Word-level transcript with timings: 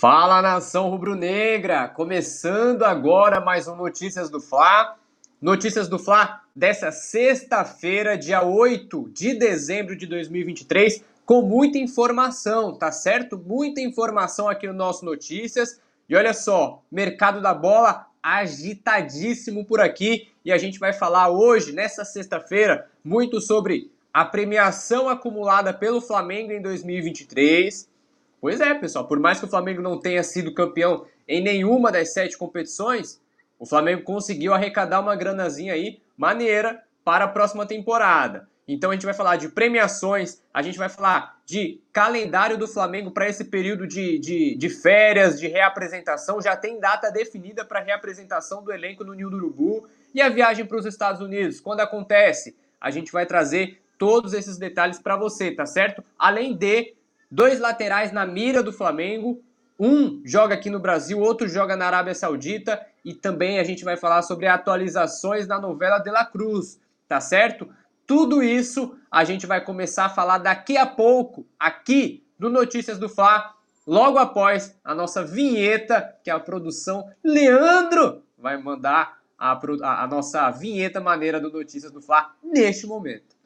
Fala 0.00 0.40
nação 0.40 0.90
rubro-negra! 0.90 1.88
Começando 1.88 2.84
agora 2.84 3.40
mais 3.40 3.66
um 3.66 3.74
Notícias 3.74 4.30
do 4.30 4.40
Fla. 4.40 4.96
Notícias 5.42 5.88
do 5.88 5.98
Fla 5.98 6.40
dessa 6.54 6.92
sexta-feira, 6.92 8.16
dia 8.16 8.44
8 8.44 9.10
de 9.12 9.34
dezembro 9.34 9.96
de 9.96 10.06
2023, 10.06 11.02
com 11.26 11.42
muita 11.42 11.78
informação, 11.78 12.78
tá 12.78 12.92
certo? 12.92 13.36
Muita 13.36 13.80
informação 13.80 14.48
aqui 14.48 14.68
no 14.68 14.72
nosso 14.72 15.04
Notícias. 15.04 15.80
E 16.08 16.14
olha 16.14 16.32
só, 16.32 16.80
mercado 16.92 17.42
da 17.42 17.52
bola 17.52 18.06
agitadíssimo 18.22 19.64
por 19.64 19.80
aqui 19.80 20.28
e 20.44 20.52
a 20.52 20.58
gente 20.58 20.78
vai 20.78 20.92
falar 20.92 21.28
hoje, 21.28 21.72
nessa 21.72 22.04
sexta-feira, 22.04 22.86
muito 23.04 23.40
sobre 23.40 23.90
a 24.14 24.24
premiação 24.24 25.08
acumulada 25.08 25.74
pelo 25.74 26.00
Flamengo 26.00 26.52
em 26.52 26.62
2023 26.62 27.97
Pois 28.40 28.60
é, 28.60 28.74
pessoal. 28.74 29.06
Por 29.06 29.18
mais 29.18 29.38
que 29.38 29.46
o 29.46 29.48
Flamengo 29.48 29.82
não 29.82 29.98
tenha 29.98 30.22
sido 30.22 30.54
campeão 30.54 31.06
em 31.26 31.42
nenhuma 31.42 31.90
das 31.90 32.12
sete 32.12 32.36
competições, 32.38 33.20
o 33.58 33.66
Flamengo 33.66 34.02
conseguiu 34.02 34.54
arrecadar 34.54 35.00
uma 35.00 35.16
granazinha 35.16 35.72
aí 35.72 36.00
maneira 36.16 36.82
para 37.04 37.24
a 37.24 37.28
próxima 37.28 37.66
temporada. 37.66 38.48
Então 38.68 38.90
a 38.90 38.92
gente 38.92 39.06
vai 39.06 39.14
falar 39.14 39.36
de 39.36 39.48
premiações, 39.48 40.42
a 40.52 40.60
gente 40.60 40.78
vai 40.78 40.90
falar 40.90 41.40
de 41.46 41.80
calendário 41.90 42.58
do 42.58 42.68
Flamengo 42.68 43.10
para 43.10 43.26
esse 43.26 43.46
período 43.46 43.86
de, 43.86 44.18
de, 44.18 44.54
de, 44.54 44.68
férias, 44.68 45.40
de 45.40 45.48
reapresentação. 45.48 46.40
Já 46.42 46.54
tem 46.54 46.78
data 46.78 47.10
definida 47.10 47.64
para 47.64 47.80
reapresentação 47.80 48.62
do 48.62 48.70
elenco 48.70 49.02
no 49.04 49.14
Nil 49.14 49.30
do 49.30 49.38
Urubu. 49.38 49.88
E 50.14 50.20
a 50.20 50.28
viagem 50.28 50.66
para 50.66 50.76
os 50.76 50.84
Estados 50.84 51.22
Unidos, 51.22 51.60
quando 51.60 51.80
acontece? 51.80 52.54
A 52.78 52.90
gente 52.90 53.10
vai 53.10 53.24
trazer 53.24 53.80
todos 53.96 54.34
esses 54.34 54.58
detalhes 54.58 54.98
para 54.98 55.16
você, 55.16 55.50
tá 55.50 55.64
certo? 55.64 56.04
Além 56.18 56.54
de 56.54 56.94
dois 57.30 57.60
laterais 57.60 58.12
na 58.12 58.26
mira 58.26 58.62
do 58.62 58.72
Flamengo. 58.72 59.42
Um 59.78 60.20
joga 60.24 60.54
aqui 60.54 60.70
no 60.70 60.80
Brasil, 60.80 61.20
outro 61.20 61.48
joga 61.48 61.76
na 61.76 61.86
Arábia 61.86 62.14
Saudita 62.14 62.84
e 63.04 63.14
também 63.14 63.60
a 63.60 63.64
gente 63.64 63.84
vai 63.84 63.96
falar 63.96 64.22
sobre 64.22 64.46
atualizações 64.46 65.46
na 65.46 65.60
novela 65.60 65.98
De 65.98 66.10
La 66.10 66.24
Cruz, 66.24 66.80
tá 67.06 67.20
certo? 67.20 67.68
Tudo 68.04 68.42
isso 68.42 68.96
a 69.10 69.22
gente 69.22 69.46
vai 69.46 69.64
começar 69.64 70.06
a 70.06 70.10
falar 70.10 70.38
daqui 70.38 70.76
a 70.76 70.86
pouco, 70.86 71.46
aqui 71.58 72.24
no 72.38 72.48
Notícias 72.48 72.98
do 72.98 73.08
Fla, 73.08 73.54
logo 73.86 74.18
após 74.18 74.76
a 74.82 74.94
nossa 74.94 75.24
vinheta, 75.24 76.16
que 76.24 76.30
a 76.30 76.40
produção 76.40 77.08
Leandro 77.22 78.22
vai 78.36 78.56
mandar 78.56 79.18
a, 79.38 79.52
a, 79.52 80.02
a 80.02 80.06
nossa 80.06 80.50
vinheta 80.50 81.00
maneira 81.00 81.40
do 81.40 81.52
Notícias 81.52 81.92
do 81.92 82.02
Fla 82.02 82.34
neste 82.42 82.86
momento. 82.86 83.37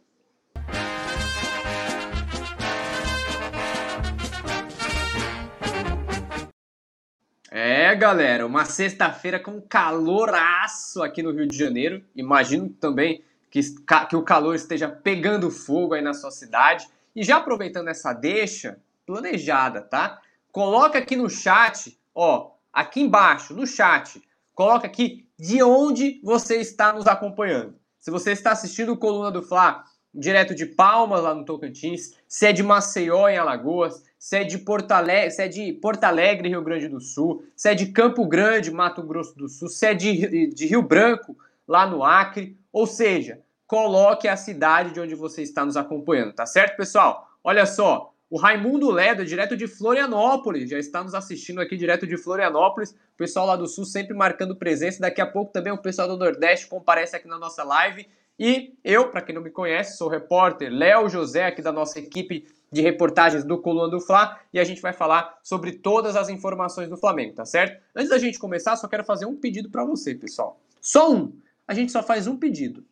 É, 7.54 7.94
galera, 7.94 8.46
uma 8.46 8.64
sexta-feira 8.64 9.38
com 9.38 9.60
caloraço 9.60 11.02
aqui 11.02 11.22
no 11.22 11.32
Rio 11.32 11.46
de 11.46 11.54
Janeiro. 11.54 12.02
Imagino 12.16 12.70
também 12.70 13.22
que, 13.50 13.60
que 14.08 14.16
o 14.16 14.22
calor 14.22 14.54
esteja 14.54 14.88
pegando 14.88 15.50
fogo 15.50 15.92
aí 15.92 16.00
na 16.00 16.14
sua 16.14 16.30
cidade. 16.30 16.88
E 17.14 17.22
já 17.22 17.36
aproveitando 17.36 17.88
essa 17.88 18.14
deixa 18.14 18.78
planejada, 19.04 19.82
tá? 19.82 20.18
Coloca 20.50 20.98
aqui 20.98 21.14
no 21.14 21.28
chat, 21.28 21.94
ó, 22.14 22.52
aqui 22.72 23.02
embaixo, 23.02 23.52
no 23.52 23.66
chat, 23.66 24.22
coloca 24.54 24.86
aqui 24.86 25.28
de 25.38 25.62
onde 25.62 26.22
você 26.24 26.56
está 26.56 26.90
nos 26.94 27.06
acompanhando. 27.06 27.74
Se 28.00 28.10
você 28.10 28.32
está 28.32 28.52
assistindo 28.52 28.94
o 28.94 28.96
Coluna 28.96 29.30
do 29.30 29.42
Fla 29.42 29.84
direto 30.14 30.54
de 30.54 30.64
Palmas, 30.64 31.22
lá 31.22 31.34
no 31.34 31.44
Tocantins, 31.44 32.16
se 32.26 32.46
é 32.46 32.52
de 32.52 32.62
Maceió, 32.62 33.28
em 33.28 33.36
Alagoas, 33.36 34.04
se 34.22 34.36
é 34.36 34.44
de 34.44 34.56
Porto 34.56 34.92
Alegre, 34.92 35.32
se 35.32 35.42
é 35.42 35.48
de 35.48 35.72
Porto 35.72 36.04
Alegre, 36.04 36.48
Rio 36.48 36.62
Grande 36.62 36.86
do 36.86 37.00
Sul, 37.00 37.44
se 37.56 37.68
é 37.68 37.74
de 37.74 37.86
Campo 37.86 38.24
Grande, 38.24 38.70
Mato 38.70 39.02
Grosso 39.02 39.34
do 39.34 39.48
Sul, 39.48 39.68
se 39.68 39.84
é 39.84 39.94
de, 39.94 40.46
de 40.46 40.64
Rio 40.64 40.80
Branco, 40.80 41.36
lá 41.66 41.88
no 41.88 42.04
Acre, 42.04 42.56
ou 42.72 42.86
seja, 42.86 43.40
coloque 43.66 44.28
a 44.28 44.36
cidade 44.36 44.94
de 44.94 45.00
onde 45.00 45.16
você 45.16 45.42
está 45.42 45.64
nos 45.64 45.76
acompanhando, 45.76 46.34
tá 46.34 46.46
certo, 46.46 46.76
pessoal? 46.76 47.26
Olha 47.42 47.66
só, 47.66 48.14
o 48.30 48.38
Raimundo 48.38 48.92
Ledo, 48.92 49.24
direto 49.24 49.56
de 49.56 49.66
Florianópolis, 49.66 50.70
já 50.70 50.78
está 50.78 51.02
nos 51.02 51.16
assistindo 51.16 51.60
aqui 51.60 51.76
direto 51.76 52.06
de 52.06 52.16
Florianópolis. 52.16 52.92
O 52.92 53.16
pessoal 53.16 53.44
lá 53.44 53.56
do 53.56 53.66
Sul 53.66 53.84
sempre 53.84 54.14
marcando 54.14 54.54
presença. 54.54 55.00
Daqui 55.00 55.20
a 55.20 55.26
pouco 55.26 55.52
também 55.52 55.72
o 55.72 55.78
pessoal 55.78 56.06
do 56.06 56.16
Nordeste 56.16 56.68
comparece 56.68 57.16
aqui 57.16 57.26
na 57.26 57.38
nossa 57.38 57.64
live. 57.64 58.06
E 58.38 58.74
eu, 58.82 59.10
para 59.10 59.22
quem 59.22 59.34
não 59.34 59.42
me 59.42 59.50
conhece, 59.50 59.96
sou 59.96 60.08
o 60.08 60.10
repórter 60.10 60.70
Léo 60.70 61.08
José, 61.08 61.46
aqui 61.46 61.62
da 61.62 61.72
nossa 61.72 61.98
equipe 61.98 62.46
de 62.70 62.80
reportagens 62.80 63.44
do 63.44 63.58
Coluna 63.58 63.90
do 63.90 64.00
Fla, 64.00 64.40
e 64.52 64.58
a 64.58 64.64
gente 64.64 64.80
vai 64.80 64.92
falar 64.92 65.38
sobre 65.42 65.72
todas 65.72 66.16
as 66.16 66.30
informações 66.30 66.88
do 66.88 66.96
Flamengo, 66.96 67.34
tá 67.34 67.44
certo? 67.44 67.82
Antes 67.94 68.10
da 68.10 68.18
gente 68.18 68.38
começar, 68.38 68.76
só 68.76 68.88
quero 68.88 69.04
fazer 69.04 69.26
um 69.26 69.36
pedido 69.36 69.68
para 69.68 69.84
você, 69.84 70.14
pessoal. 70.14 70.58
Só 70.80 71.12
um. 71.12 71.32
A 71.68 71.74
gente 71.74 71.92
só 71.92 72.02
faz 72.02 72.26
um 72.26 72.36
pedido. 72.36 72.84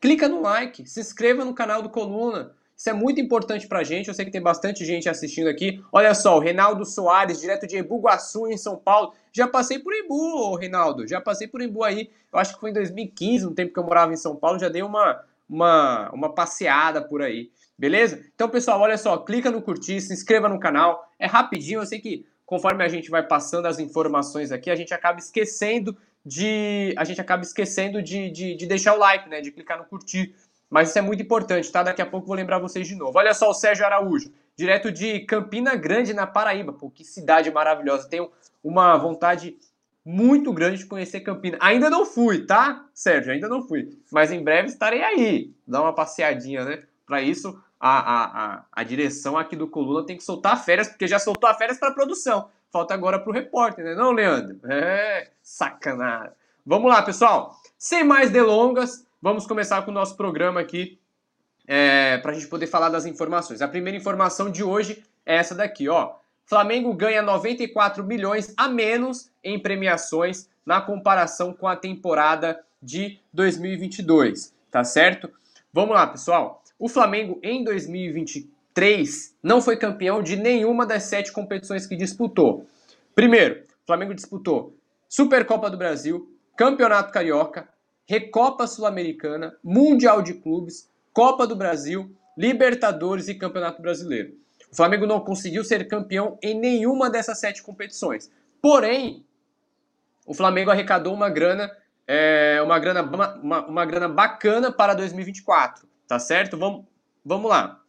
Clica 0.00 0.28
no 0.28 0.40
like, 0.42 0.88
se 0.88 1.00
inscreva 1.00 1.44
no 1.44 1.54
canal 1.54 1.82
do 1.82 1.88
Coluna. 1.88 2.54
Isso 2.76 2.90
é 2.90 2.92
muito 2.92 3.20
importante 3.20 3.66
pra 3.66 3.82
gente. 3.82 4.08
Eu 4.08 4.14
sei 4.14 4.26
que 4.26 4.30
tem 4.30 4.42
bastante 4.42 4.84
gente 4.84 5.08
assistindo 5.08 5.48
aqui. 5.48 5.82
Olha 5.90 6.14
só, 6.14 6.36
o 6.36 6.40
Reinaldo 6.40 6.84
Soares, 6.84 7.40
direto 7.40 7.66
de 7.66 7.78
Embu-Guaçu, 7.78 8.48
em 8.48 8.58
São 8.58 8.76
Paulo. 8.76 9.14
Já 9.32 9.48
passei 9.48 9.78
por 9.78 9.94
Embu, 9.94 10.54
Reinaldo. 10.56 11.06
Já 11.08 11.18
passei 11.18 11.48
por 11.48 11.62
Embu 11.62 11.82
aí. 11.82 12.10
Eu 12.30 12.38
acho 12.38 12.54
que 12.54 12.60
foi 12.60 12.70
em 12.70 12.74
2015, 12.74 13.46
no 13.46 13.54
tempo 13.54 13.72
que 13.72 13.78
eu 13.78 13.84
morava 13.84 14.12
em 14.12 14.16
São 14.16 14.36
Paulo. 14.36 14.58
Já 14.58 14.68
dei 14.68 14.82
uma, 14.82 15.24
uma, 15.48 16.10
uma 16.10 16.34
passeada 16.34 17.00
por 17.00 17.22
aí. 17.22 17.50
Beleza? 17.78 18.22
Então, 18.34 18.48
pessoal, 18.48 18.80
olha 18.80 18.98
só. 18.98 19.16
Clica 19.18 19.50
no 19.50 19.62
curtir, 19.62 20.00
se 20.02 20.12
inscreva 20.12 20.46
no 20.46 20.60
canal. 20.60 21.10
É 21.18 21.26
rapidinho. 21.26 21.80
Eu 21.80 21.86
sei 21.86 21.98
que 21.98 22.26
conforme 22.44 22.84
a 22.84 22.88
gente 22.88 23.10
vai 23.10 23.26
passando 23.26 23.66
as 23.66 23.78
informações 23.78 24.52
aqui, 24.52 24.70
a 24.70 24.76
gente 24.76 24.92
acaba 24.92 25.18
esquecendo 25.18 25.96
de. 26.24 26.92
A 26.96 27.04
gente 27.04 27.20
acaba 27.20 27.42
esquecendo 27.42 28.02
de, 28.02 28.30
de, 28.30 28.54
de 28.54 28.66
deixar 28.66 28.94
o 28.94 28.98
like, 28.98 29.28
né? 29.28 29.40
De 29.40 29.50
clicar 29.50 29.78
no 29.78 29.84
curtir. 29.84 30.34
Mas 30.68 30.88
isso 30.88 30.98
é 30.98 31.02
muito 31.02 31.22
importante, 31.22 31.70
tá? 31.70 31.82
Daqui 31.82 32.02
a 32.02 32.06
pouco 32.06 32.26
vou 32.26 32.36
lembrar 32.36 32.58
vocês 32.58 32.86
de 32.86 32.96
novo. 32.96 33.18
Olha 33.18 33.32
só 33.32 33.50
o 33.50 33.54
Sérgio 33.54 33.84
Araújo, 33.84 34.32
direto 34.56 34.90
de 34.90 35.20
Campina 35.20 35.76
Grande, 35.76 36.12
na 36.12 36.26
Paraíba. 36.26 36.72
Pô, 36.72 36.90
que 36.90 37.04
cidade 37.04 37.50
maravilhosa. 37.50 38.08
Tenho 38.08 38.30
uma 38.62 38.96
vontade 38.96 39.56
muito 40.04 40.52
grande 40.52 40.78
de 40.78 40.86
conhecer 40.86 41.20
Campina. 41.20 41.58
Ainda 41.60 41.90
não 41.90 42.06
fui, 42.06 42.46
tá, 42.46 42.84
Sérgio? 42.94 43.32
Ainda 43.32 43.48
não 43.48 43.62
fui. 43.62 43.98
Mas 44.12 44.30
em 44.30 44.42
breve 44.42 44.68
estarei 44.68 45.02
aí. 45.02 45.52
Dá 45.66 45.82
uma 45.82 45.92
passeadinha, 45.92 46.64
né? 46.64 46.82
Para 47.04 47.22
isso, 47.22 47.60
a, 47.78 47.98
a, 47.98 48.24
a, 48.24 48.64
a, 48.72 48.82
direção 48.82 49.36
aqui 49.36 49.54
do 49.54 49.68
Coluna 49.68 50.06
tem 50.06 50.16
que 50.16 50.24
soltar 50.24 50.62
férias, 50.64 50.88
porque 50.88 51.06
já 51.06 51.18
soltou 51.18 51.48
a 51.48 51.54
férias 51.54 51.78
para 51.78 51.92
produção. 51.92 52.48
Falta 52.70 52.94
agora 52.94 53.18
para 53.18 53.30
o 53.30 53.32
repórter, 53.32 53.84
né? 53.84 53.94
Não, 53.94 54.10
Leandro? 54.10 54.58
É, 54.64 55.30
sacanagem. 55.42 56.32
Vamos 56.64 56.90
lá, 56.90 57.02
pessoal. 57.02 57.56
Sem 57.78 58.02
mais 58.02 58.30
delongas, 58.30 59.05
Vamos 59.20 59.46
começar 59.46 59.82
com 59.82 59.90
o 59.90 59.94
nosso 59.94 60.16
programa 60.16 60.60
aqui 60.60 60.98
é, 61.66 62.18
para 62.18 62.32
a 62.32 62.34
gente 62.34 62.48
poder 62.48 62.66
falar 62.66 62.90
das 62.90 63.06
informações. 63.06 63.62
A 63.62 63.68
primeira 63.68 63.96
informação 63.96 64.50
de 64.50 64.62
hoje 64.62 65.02
é 65.24 65.36
essa 65.36 65.54
daqui, 65.54 65.88
ó. 65.88 66.16
Flamengo 66.44 66.92
ganha 66.92 67.22
94 67.22 68.04
milhões 68.04 68.52
a 68.56 68.68
menos 68.68 69.30
em 69.42 69.58
premiações 69.58 70.48
na 70.64 70.80
comparação 70.80 71.52
com 71.52 71.66
a 71.66 71.74
temporada 71.74 72.60
de 72.80 73.18
2022, 73.32 74.54
tá 74.70 74.84
certo? 74.84 75.30
Vamos 75.72 75.94
lá, 75.94 76.06
pessoal. 76.06 76.62
O 76.78 76.88
Flamengo 76.88 77.40
em 77.42 77.64
2023 77.64 79.34
não 79.42 79.62
foi 79.62 79.76
campeão 79.76 80.22
de 80.22 80.36
nenhuma 80.36 80.84
das 80.84 81.04
sete 81.04 81.32
competições 81.32 81.86
que 81.86 81.96
disputou. 81.96 82.66
Primeiro, 83.14 83.62
o 83.82 83.86
Flamengo 83.86 84.14
disputou 84.14 84.76
Supercopa 85.08 85.70
do 85.70 85.78
Brasil, 85.78 86.30
Campeonato 86.56 87.12
Carioca, 87.12 87.68
Recopa 88.06 88.66
Sul-Americana, 88.66 89.56
Mundial 89.62 90.22
de 90.22 90.34
Clubes, 90.34 90.88
Copa 91.12 91.46
do 91.46 91.56
Brasil, 91.56 92.14
Libertadores 92.38 93.26
e 93.28 93.34
Campeonato 93.34 93.82
Brasileiro. 93.82 94.34
O 94.70 94.76
Flamengo 94.76 95.06
não 95.06 95.20
conseguiu 95.20 95.64
ser 95.64 95.88
campeão 95.88 96.38
em 96.42 96.54
nenhuma 96.54 97.10
dessas 97.10 97.38
sete 97.38 97.62
competições. 97.62 98.30
Porém, 98.62 99.24
o 100.26 100.34
Flamengo 100.34 100.70
arrecadou 100.70 101.14
uma 101.14 101.28
grana, 101.28 101.70
é, 102.06 102.60
uma 102.62 102.78
grana, 102.78 103.02
uma, 103.02 103.66
uma 103.66 103.84
grana 103.84 104.08
bacana 104.08 104.70
para 104.70 104.94
2024, 104.94 105.88
tá 106.06 106.18
certo? 106.18 106.56
Vamos, 106.56 106.84
vamos 107.24 107.50
lá. 107.50 107.80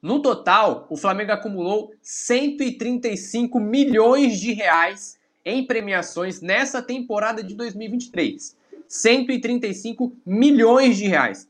No 0.00 0.20
total, 0.20 0.86
o 0.90 0.96
Flamengo 0.96 1.32
acumulou 1.32 1.94
135 2.02 3.58
milhões 3.58 4.38
de 4.38 4.52
reais 4.52 5.18
em 5.44 5.66
premiações 5.66 6.40
nessa 6.40 6.82
temporada 6.82 7.42
de 7.42 7.54
2023. 7.54 8.56
135 8.88 10.16
milhões 10.24 10.96
de 10.96 11.06
reais. 11.06 11.48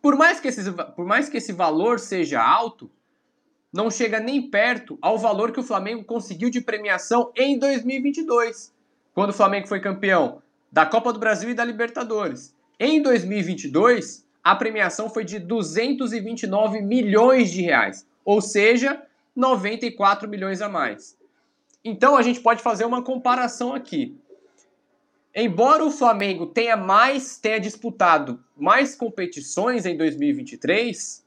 Por 0.00 0.16
mais, 0.16 0.40
que 0.40 0.48
esse, 0.48 0.70
por 0.72 1.04
mais 1.04 1.28
que 1.28 1.36
esse 1.38 1.52
valor 1.52 1.98
seja 1.98 2.42
alto, 2.42 2.90
não 3.72 3.90
chega 3.90 4.20
nem 4.20 4.48
perto 4.48 4.98
ao 5.02 5.18
valor 5.18 5.52
que 5.52 5.60
o 5.60 5.64
Flamengo 5.64 6.04
conseguiu 6.04 6.50
de 6.50 6.60
premiação 6.60 7.32
em 7.36 7.58
2022, 7.58 8.72
quando 9.14 9.30
o 9.30 9.34
Flamengo 9.34 9.68
foi 9.68 9.80
campeão 9.80 10.42
da 10.70 10.86
Copa 10.86 11.12
do 11.12 11.18
Brasil 11.18 11.50
e 11.50 11.54
da 11.54 11.64
Libertadores. 11.64 12.54
Em 12.78 13.02
2022, 13.02 14.24
a 14.42 14.54
premiação 14.54 15.10
foi 15.10 15.24
de 15.24 15.38
229 15.38 16.80
milhões 16.80 17.50
de 17.50 17.62
reais, 17.62 18.06
ou 18.24 18.40
seja, 18.40 19.02
94 19.34 20.28
milhões 20.28 20.62
a 20.62 20.68
mais. 20.68 21.16
Então 21.84 22.16
a 22.16 22.22
gente 22.22 22.40
pode 22.40 22.62
fazer 22.62 22.84
uma 22.84 23.02
comparação 23.02 23.74
aqui. 23.74 24.16
Embora 25.34 25.84
o 25.84 25.90
Flamengo 25.90 26.46
tenha 26.46 26.76
mais, 26.76 27.38
tenha 27.38 27.60
disputado 27.60 28.42
mais 28.56 28.94
competições 28.94 29.86
em 29.86 29.96
2023, 29.96 31.24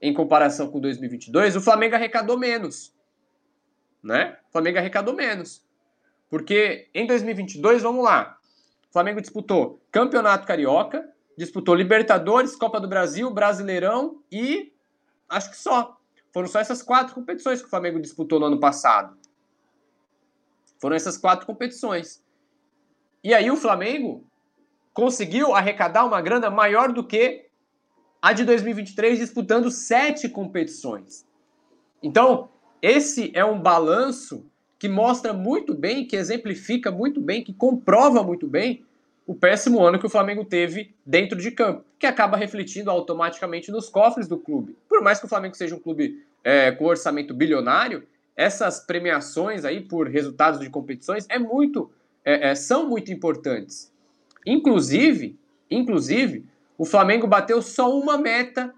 em 0.00 0.12
comparação 0.12 0.70
com 0.70 0.80
2022, 0.80 1.56
o 1.56 1.60
Flamengo 1.60 1.94
arrecadou 1.94 2.38
menos. 2.38 2.94
Né? 4.02 4.36
O 4.48 4.52
Flamengo 4.52 4.78
arrecadou 4.78 5.14
menos. 5.14 5.64
Porque 6.28 6.88
em 6.92 7.06
2022, 7.06 7.82
vamos 7.82 8.04
lá. 8.04 8.38
O 8.90 8.92
Flamengo 8.92 9.20
disputou 9.20 9.80
Campeonato 9.90 10.46
Carioca, 10.46 11.08
disputou 11.36 11.74
Libertadores, 11.74 12.56
Copa 12.56 12.80
do 12.80 12.88
Brasil, 12.88 13.30
Brasileirão 13.30 14.22
e 14.30 14.72
acho 15.28 15.50
que 15.50 15.56
só. 15.56 15.96
Foram 16.32 16.48
só 16.48 16.60
essas 16.60 16.82
quatro 16.82 17.14
competições 17.14 17.60
que 17.60 17.66
o 17.66 17.70
Flamengo 17.70 18.00
disputou 18.00 18.38
no 18.38 18.46
ano 18.46 18.60
passado. 18.60 19.16
Foram 20.78 20.96
essas 20.96 21.16
quatro 21.16 21.46
competições. 21.46 22.22
E 23.26 23.34
aí 23.34 23.50
o 23.50 23.56
Flamengo 23.56 24.24
conseguiu 24.94 25.52
arrecadar 25.52 26.04
uma 26.04 26.22
grana 26.22 26.48
maior 26.48 26.92
do 26.92 27.02
que 27.02 27.46
a 28.22 28.32
de 28.32 28.44
2023, 28.44 29.18
disputando 29.18 29.68
sete 29.68 30.28
competições. 30.28 31.26
Então, 32.00 32.50
esse 32.80 33.32
é 33.34 33.44
um 33.44 33.60
balanço 33.60 34.46
que 34.78 34.88
mostra 34.88 35.32
muito 35.32 35.74
bem, 35.74 36.06
que 36.06 36.14
exemplifica 36.14 36.92
muito 36.92 37.20
bem, 37.20 37.42
que 37.42 37.52
comprova 37.52 38.22
muito 38.22 38.46
bem 38.46 38.84
o 39.26 39.34
péssimo 39.34 39.82
ano 39.82 39.98
que 39.98 40.06
o 40.06 40.10
Flamengo 40.10 40.44
teve 40.44 40.94
dentro 41.04 41.36
de 41.36 41.50
campo, 41.50 41.84
que 41.98 42.06
acaba 42.06 42.36
refletindo 42.36 42.92
automaticamente 42.92 43.72
nos 43.72 43.88
cofres 43.88 44.28
do 44.28 44.38
clube. 44.38 44.78
Por 44.88 45.02
mais 45.02 45.18
que 45.18 45.26
o 45.26 45.28
Flamengo 45.28 45.56
seja 45.56 45.74
um 45.74 45.80
clube 45.80 46.24
é, 46.44 46.70
com 46.70 46.84
orçamento 46.84 47.34
bilionário, 47.34 48.06
essas 48.36 48.78
premiações 48.78 49.64
aí 49.64 49.80
por 49.80 50.06
resultados 50.06 50.60
de 50.60 50.70
competições 50.70 51.26
é 51.28 51.40
muito, 51.40 51.90
é, 52.26 52.48
é, 52.48 52.54
são 52.56 52.88
muito 52.88 53.12
importantes. 53.12 53.92
Inclusive, 54.44 55.38
inclusive, 55.70 56.44
o 56.76 56.84
Flamengo 56.84 57.28
bateu 57.28 57.62
só 57.62 57.96
uma 57.96 58.18
meta 58.18 58.74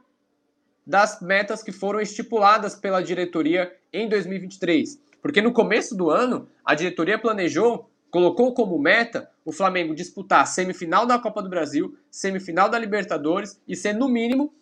das 0.87 1.21
metas 1.23 1.63
que 1.63 1.73
foram 1.73 2.01
estipuladas 2.01 2.75
pela 2.75 3.03
diretoria 3.03 3.75
em 3.91 4.07
2023. 4.07 5.01
Porque 5.23 5.41
no 5.41 5.53
começo 5.53 5.97
do 5.97 6.11
ano, 6.11 6.47
a 6.65 6.75
diretoria 6.75 7.19
planejou, 7.19 7.91
colocou 8.11 8.53
como 8.53 8.79
meta 8.79 9.31
o 9.45 9.53
Flamengo 9.53 9.95
disputar 9.95 10.47
semifinal 10.47 11.07
da 11.07 11.19
Copa 11.19 11.43
do 11.43 11.49
Brasil, 11.49 11.97
semifinal 12.11 12.69
da 12.69 12.79
Libertadores 12.79 13.61
e 13.67 13.75
ser, 13.75 13.95
no 13.95 14.09
mínimo, 14.09 14.53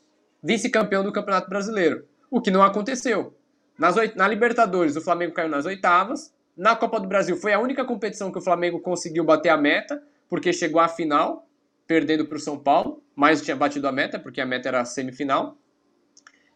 vice-campeão 0.43 1.03
do 1.03 1.13
Campeonato 1.13 1.49
Brasileiro. 1.49 2.05
O 2.31 2.41
que 2.41 2.51
não 2.51 2.63
aconteceu. 2.63 3.35
Nas, 3.79 3.97
na 4.15 4.27
Libertadores, 4.27 4.97
o 4.97 5.01
Flamengo 5.01 5.35
caiu 5.35 5.49
nas 5.49 5.67
oitavas. 5.67 6.33
Na 6.57 6.75
Copa 6.75 6.99
do 6.99 7.07
Brasil, 7.07 7.37
foi 7.37 7.53
a 7.53 7.61
única 7.61 7.85
competição 7.85 8.33
que 8.33 8.39
o 8.39 8.43
Flamengo 8.43 8.81
conseguiu 8.81 9.23
bater 9.25 9.51
a 9.51 9.57
meta, 9.57 10.03
porque 10.29 10.53
chegou 10.53 10.81
à 10.81 10.89
final, 10.89 11.47
perdendo 11.87 12.25
para 12.27 12.37
o 12.37 12.41
São 12.41 12.59
Paulo, 12.59 13.03
mas 13.15 13.43
tinha 13.43 13.55
batido 13.55 13.87
a 13.87 13.93
meta, 13.93 14.19
porque 14.19 14.41
a 14.41 14.47
meta 14.47 14.69
era 14.69 14.81
a 14.81 14.85
semifinal. 14.85 15.59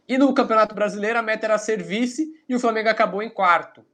E 0.08 0.16
no 0.16 0.32
Campeonato 0.32 0.74
Brasileiro, 0.74 1.18
a 1.18 1.22
meta 1.22 1.46
era 1.46 1.58
ser 1.58 1.82
vice 1.82 2.32
e 2.48 2.54
o 2.54 2.58
Flamengo 2.58 2.88
acabou 2.88 3.22
em 3.22 3.28
quarto. 3.28 3.84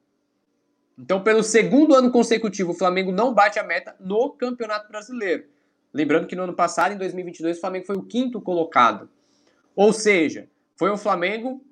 Então, 0.99 1.23
pelo 1.23 1.43
segundo 1.43 1.95
ano 1.95 2.11
consecutivo, 2.11 2.71
o 2.71 2.75
Flamengo 2.75 3.13
não 3.13 3.35
bate 3.35 3.59
a 3.59 3.63
meta 3.65 3.95
no 4.01 4.31
Campeonato 4.31 4.89
Brasileiro. 4.89 5.45
Lembrando 5.93 6.27
que 6.27 6.37
no 6.37 6.45
ano 6.45 6.55
passado, 6.55 6.93
em 6.93 6.97
2022, 6.97 7.59
o 7.59 7.61
Flamengo 7.61 7.85
foi 7.85 7.97
o 7.97 8.03
quinto 8.03 8.41
colocado. 8.41 9.11
Ou 9.75 9.93
seja, 9.93 10.49
foi 10.77 10.91
um 10.91 10.97
Flamengo. 10.97 11.63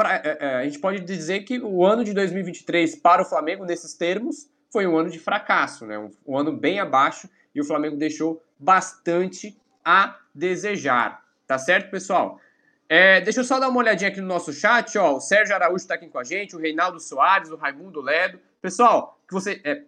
É, 0.00 0.38
é, 0.40 0.54
a 0.56 0.64
gente 0.64 0.78
pode 0.78 1.00
dizer 1.00 1.40
que 1.40 1.58
o 1.60 1.84
ano 1.84 2.02
de 2.02 2.14
2023 2.14 2.96
para 2.96 3.22
o 3.22 3.24
Flamengo, 3.24 3.64
nesses 3.64 3.94
termos, 3.94 4.48
foi 4.70 4.86
um 4.86 4.96
ano 4.96 5.10
de 5.10 5.18
fracasso, 5.18 5.84
né? 5.84 5.98
um, 6.26 6.38
ano 6.38 6.50
bem 6.50 6.80
abaixo 6.80 7.28
e 7.54 7.60
o 7.60 7.64
Flamengo 7.64 7.96
deixou 7.96 8.42
bastante 8.58 9.54
a 9.84 10.18
desejar. 10.34 11.22
Tá 11.46 11.58
certo, 11.58 11.90
pessoal? 11.90 12.40
É, 12.88 13.20
deixa 13.20 13.40
eu 13.40 13.44
só 13.44 13.58
dar 13.60 13.68
uma 13.68 13.78
olhadinha 13.78 14.08
aqui 14.08 14.20
no 14.20 14.26
nosso 14.26 14.52
chat, 14.52 14.96
ó. 14.96 15.16
O 15.16 15.20
Sérgio 15.20 15.54
Araújo 15.54 15.76
está 15.76 15.94
aqui 15.94 16.08
com 16.08 16.18
a 16.18 16.24
gente, 16.24 16.56
o 16.56 16.58
Reinaldo 16.58 16.98
Soares, 16.98 17.50
o 17.50 17.56
Raimundo 17.56 18.00
Ledo. 18.00 18.38
Pessoal, 18.62 19.20
você, 19.30 19.60
é, 19.62 19.82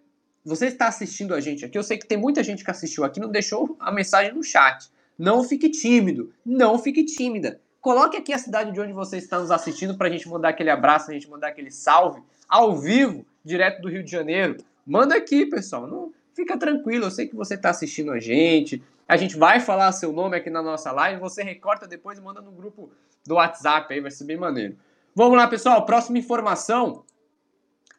você 0.44 0.66
está 0.66 0.88
assistindo 0.88 1.34
a 1.34 1.40
gente 1.40 1.64
aqui, 1.64 1.78
eu 1.78 1.82
sei 1.82 1.96
que 1.96 2.06
tem 2.06 2.18
muita 2.18 2.42
gente 2.42 2.62
que 2.62 2.70
assistiu 2.70 3.04
aqui 3.04 3.20
não 3.20 3.30
deixou 3.30 3.76
a 3.80 3.90
mensagem 3.90 4.34
no 4.34 4.42
chat. 4.42 4.90
Não 5.18 5.44
fique 5.44 5.70
tímido, 5.70 6.32
não 6.44 6.78
fique 6.78 7.04
tímida. 7.04 7.60
Coloque 7.84 8.16
aqui 8.16 8.32
a 8.32 8.38
cidade 8.38 8.72
de 8.72 8.80
onde 8.80 8.94
você 8.94 9.18
está 9.18 9.38
nos 9.38 9.50
assistindo 9.50 9.94
para 9.94 10.08
a 10.08 10.10
gente 10.10 10.26
mandar 10.26 10.48
aquele 10.48 10.70
abraço, 10.70 11.10
a 11.10 11.12
gente 11.12 11.28
mandar 11.28 11.48
aquele 11.48 11.70
salve 11.70 12.22
ao 12.48 12.74
vivo, 12.78 13.26
direto 13.44 13.82
do 13.82 13.90
Rio 13.90 14.02
de 14.02 14.10
Janeiro. 14.10 14.56
Manda 14.86 15.14
aqui, 15.14 15.44
pessoal. 15.44 15.86
Não, 15.86 16.10
fica 16.32 16.56
tranquilo, 16.56 17.04
eu 17.04 17.10
sei 17.10 17.28
que 17.28 17.36
você 17.36 17.56
está 17.56 17.68
assistindo 17.68 18.10
a 18.10 18.18
gente, 18.18 18.82
a 19.06 19.18
gente 19.18 19.36
vai 19.36 19.60
falar 19.60 19.92
seu 19.92 20.14
nome 20.14 20.34
aqui 20.34 20.48
na 20.48 20.62
nossa 20.62 20.90
live, 20.92 21.20
você 21.20 21.42
recorta 21.42 21.86
depois 21.86 22.18
e 22.18 22.22
manda 22.22 22.40
no 22.40 22.52
grupo 22.52 22.90
do 23.26 23.34
WhatsApp 23.34 23.92
aí, 23.92 24.00
vai 24.00 24.10
ser 24.10 24.24
bem 24.24 24.38
maneiro. 24.38 24.78
Vamos 25.14 25.36
lá, 25.36 25.46
pessoal, 25.46 25.84
próxima 25.84 26.16
informação 26.16 27.04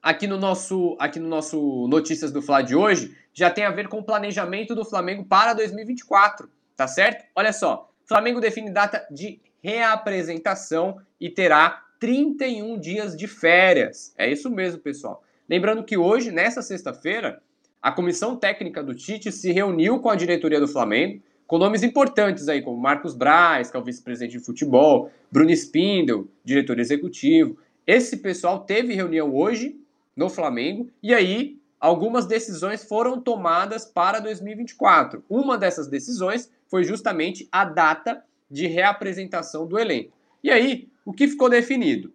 aqui 0.01 0.25
no 0.25 0.39
nosso 0.39 0.97
aqui 0.99 1.19
no 1.19 1.27
nosso 1.27 1.87
notícias 1.87 2.31
do 2.31 2.41
Fla 2.41 2.63
de 2.63 2.75
hoje 2.75 3.15
já 3.31 3.51
tem 3.51 3.65
a 3.65 3.69
ver 3.69 3.87
com 3.87 3.99
o 3.99 4.03
planejamento 4.03 4.73
do 4.73 4.83
Flamengo 4.83 5.23
para 5.23 5.53
2024, 5.53 6.49
tá 6.75 6.87
certo? 6.87 7.23
Olha 7.35 7.53
só, 7.53 7.91
Flamengo 8.07 8.39
define 8.39 8.71
data 8.71 9.05
de 9.11 9.39
reapresentação 9.65 10.97
e 11.19 11.27
terá 11.27 11.83
31 11.99 12.79
dias 12.79 13.15
de 13.15 13.27
férias. 13.27 14.13
É 14.15 14.31
isso 14.31 14.47
mesmo, 14.47 14.79
pessoal. 14.79 15.23
Lembrando 15.49 15.83
que 15.83 15.97
hoje, 15.97 16.31
nessa 16.31 16.61
sexta-feira, 16.61 17.41
a 17.81 17.91
comissão 17.91 18.35
técnica 18.35 18.83
do 18.83 18.93
Tite 18.93 19.31
se 19.31 19.51
reuniu 19.51 19.99
com 19.99 20.09
a 20.09 20.15
diretoria 20.15 20.59
do 20.59 20.67
Flamengo, 20.67 21.19
com 21.47 21.57
nomes 21.57 21.81
importantes 21.81 22.47
aí, 22.47 22.61
como 22.61 22.77
Marcos 22.77 23.15
Braz, 23.15 23.71
que 23.71 23.77
é 23.77 23.79
o 23.79 23.83
vice-presidente 23.83 24.37
de 24.37 24.45
futebol, 24.45 25.09
Bruno 25.31 25.49
Spindel, 25.51 26.27
diretor 26.43 26.79
executivo. 26.79 27.57
Esse 27.87 28.17
pessoal 28.17 28.59
teve 28.59 28.93
reunião 28.93 29.33
hoje 29.33 29.79
no 30.15 30.29
Flamengo 30.29 30.89
e 31.01 31.11
aí 31.11 31.57
algumas 31.79 32.27
decisões 32.27 32.83
foram 32.83 33.19
tomadas 33.19 33.83
para 33.83 34.19
2024. 34.19 35.23
Uma 35.27 35.57
dessas 35.57 35.87
decisões 35.87 36.51
foi 36.67 36.83
justamente 36.83 37.47
a 37.51 37.65
data 37.65 38.23
de 38.55 38.67
reapresentação 38.67 39.67
do 39.67 39.77
elenco. 39.77 40.17
E 40.41 40.49
aí, 40.49 40.87
o 41.03 41.11
que 41.11 41.27
ficou 41.27 41.49
definido? 41.49 42.13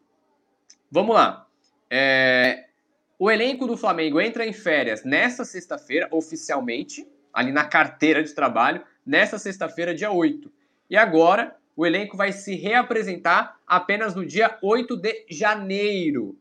Vamos 0.91 1.15
lá. 1.15 1.47
É, 1.91 2.65
o 3.19 3.31
elenco 3.31 3.67
do 3.67 3.77
Flamengo 3.77 4.19
entra 4.19 4.47
em 4.47 4.53
férias 4.55 5.05
nessa 5.05 5.45
sexta-feira, 5.45 6.09
oficialmente, 6.11 7.07
ali 7.31 7.53
na 7.53 7.65
carteira 7.65 8.25
de 8.25 8.33
trabalho, 8.33 8.83
nessa 9.05 9.39
sexta-feira, 9.39 9.95
dia 9.95 10.11
8. 10.11 10.51
E 10.89 10.97
agora, 10.97 11.55
o 11.77 11.85
elenco 11.85 12.17
vai 12.17 12.33
se 12.33 12.55
reapresentar 12.55 13.61
apenas 13.67 14.15
no 14.15 14.25
dia 14.25 14.59
8 14.63 14.97
de 14.97 15.27
janeiro. 15.29 16.39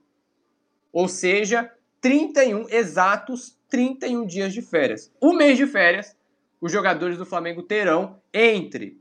Ou 0.93 1.09
seja, 1.09 1.69
31 1.99 2.69
exatos 2.69 3.59
31 3.67 4.25
dias 4.25 4.53
de 4.53 4.61
férias. 4.61 5.11
Um 5.21 5.33
mês 5.33 5.57
de 5.57 5.67
férias, 5.67 6.15
os 6.61 6.71
jogadores 6.71 7.17
do 7.17 7.25
Flamengo 7.25 7.61
terão 7.61 8.21
entre 8.33 8.97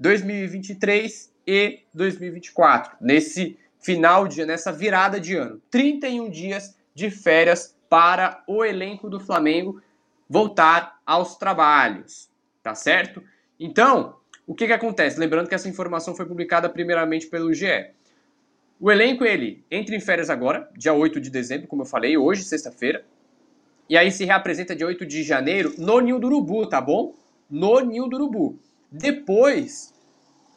2023 0.00 1.30
e 1.46 1.80
2024, 1.92 2.96
nesse 3.00 3.58
final 3.78 4.26
de 4.26 4.44
nessa 4.46 4.72
virada 4.72 5.20
de 5.20 5.36
ano. 5.36 5.60
31 5.70 6.30
dias 6.30 6.74
de 6.94 7.10
férias 7.10 7.76
para 7.88 8.42
o 8.46 8.64
elenco 8.64 9.10
do 9.10 9.20
Flamengo 9.20 9.80
voltar 10.28 11.00
aos 11.04 11.36
trabalhos, 11.36 12.30
tá 12.62 12.74
certo? 12.74 13.22
Então, 13.58 14.16
o 14.46 14.54
que, 14.54 14.66
que 14.66 14.72
acontece? 14.72 15.18
Lembrando 15.18 15.48
que 15.48 15.54
essa 15.54 15.68
informação 15.68 16.14
foi 16.14 16.24
publicada 16.24 16.68
primeiramente 16.68 17.26
pelo 17.26 17.52
GE. 17.52 17.90
O 18.80 18.90
elenco, 18.90 19.24
ele 19.24 19.62
entra 19.70 19.94
em 19.94 20.00
férias 20.00 20.30
agora, 20.30 20.70
dia 20.76 20.94
8 20.94 21.20
de 21.20 21.28
dezembro, 21.28 21.68
como 21.68 21.82
eu 21.82 21.86
falei, 21.86 22.16
hoje, 22.16 22.44
sexta-feira, 22.44 23.04
e 23.88 23.98
aí 23.98 24.10
se 24.10 24.24
reapresenta 24.24 24.74
dia 24.74 24.86
8 24.86 25.04
de 25.04 25.22
janeiro 25.22 25.74
no 25.76 26.00
Ninho 26.00 26.18
do 26.18 26.28
Urubu, 26.28 26.66
tá 26.66 26.80
bom? 26.80 27.14
No 27.50 27.80
Ninho 27.80 28.06
do 28.06 28.16
Urubu. 28.16 28.58
Depois, 28.90 29.94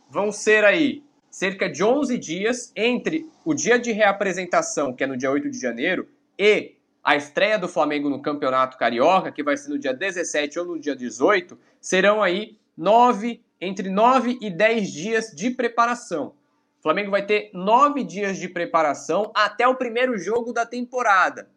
vão 0.10 0.32
ser 0.32 0.66
aí 0.66 1.04
cerca 1.30 1.70
de 1.70 1.84
11 1.84 2.18
dias 2.18 2.72
entre 2.76 3.30
o 3.46 3.54
dia 3.54 3.78
de 3.78 3.92
reapresentação, 3.92 4.94
que 4.94 5.04
é 5.04 5.08
no 5.08 5.18
dia 5.18 5.32
8 5.32 5.50
de 5.50 5.60
janeiro, 5.60 6.08
e 6.38 6.76
a 7.04 7.16
estreia 7.16 7.60
do 7.60 7.68
Flamengo 7.68 8.10
no 8.10 8.22
Campeonato 8.22 8.78
Carioca, 8.78 9.32
que 9.32 9.44
vai 9.44 9.58
ser 9.58 9.70
no 9.70 9.78
dia 9.78 9.94
17 9.94 10.58
ou 10.58 10.66
no 10.66 10.80
dia 10.80 10.96
18, 10.96 11.58
serão 11.80 12.24
aí 12.24 12.58
nove, 12.78 13.44
entre 13.60 13.90
9 13.90 14.38
e 14.42 14.50
10 14.50 14.92
dias 14.92 15.32
de 15.32 15.52
preparação. 15.52 16.34
O 16.80 16.82
Flamengo 16.82 17.12
vai 17.12 17.26
ter 17.26 17.52
nove 17.54 18.04
dias 18.04 18.38
de 18.38 18.48
preparação 18.48 19.32
até 19.36 19.68
o 19.68 19.76
primeiro 19.76 20.18
jogo 20.18 20.52
da 20.52 20.66
temporada, 20.66 21.50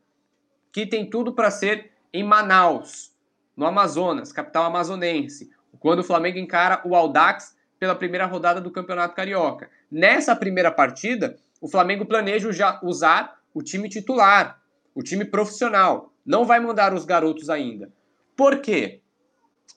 que 0.73 0.87
tem 0.87 1.09
tudo 1.09 1.33
para 1.33 1.51
ser 1.51 1.93
em 2.13 2.23
Manaus, 2.23 3.15
no 3.57 3.67
Amazonas, 3.67 4.33
capital 4.33 4.65
amazonense, 4.65 5.51
quando 5.81 6.01
o 6.01 6.05
Flamengo 6.05 6.39
encara 6.39 6.81
o 6.85 6.95
Aldax 6.95 7.57
pela 7.79 7.95
primeira 7.95 8.27
rodada 8.27 8.61
do 8.61 8.71
Campeonato 8.71 9.15
Carioca. 9.15 9.71
Nessa 9.91 10.35
primeira 10.35 10.71
partida, 10.71 11.37
o 11.61 11.69
Flamengo 11.69 12.07
planeja 12.07 12.49
usar 12.83 13.39
o 13.53 13.63
time 13.63 13.89
titular, 13.89 14.61
o 14.95 15.03
time 15.03 15.25
profissional. 15.25 16.13
Não 16.25 16.45
vai 16.45 16.61
mandar 16.61 16.93
os 16.93 17.05
garotos 17.05 17.51
ainda. 17.51 17.93
Por 18.37 18.61
quê? 18.61 19.01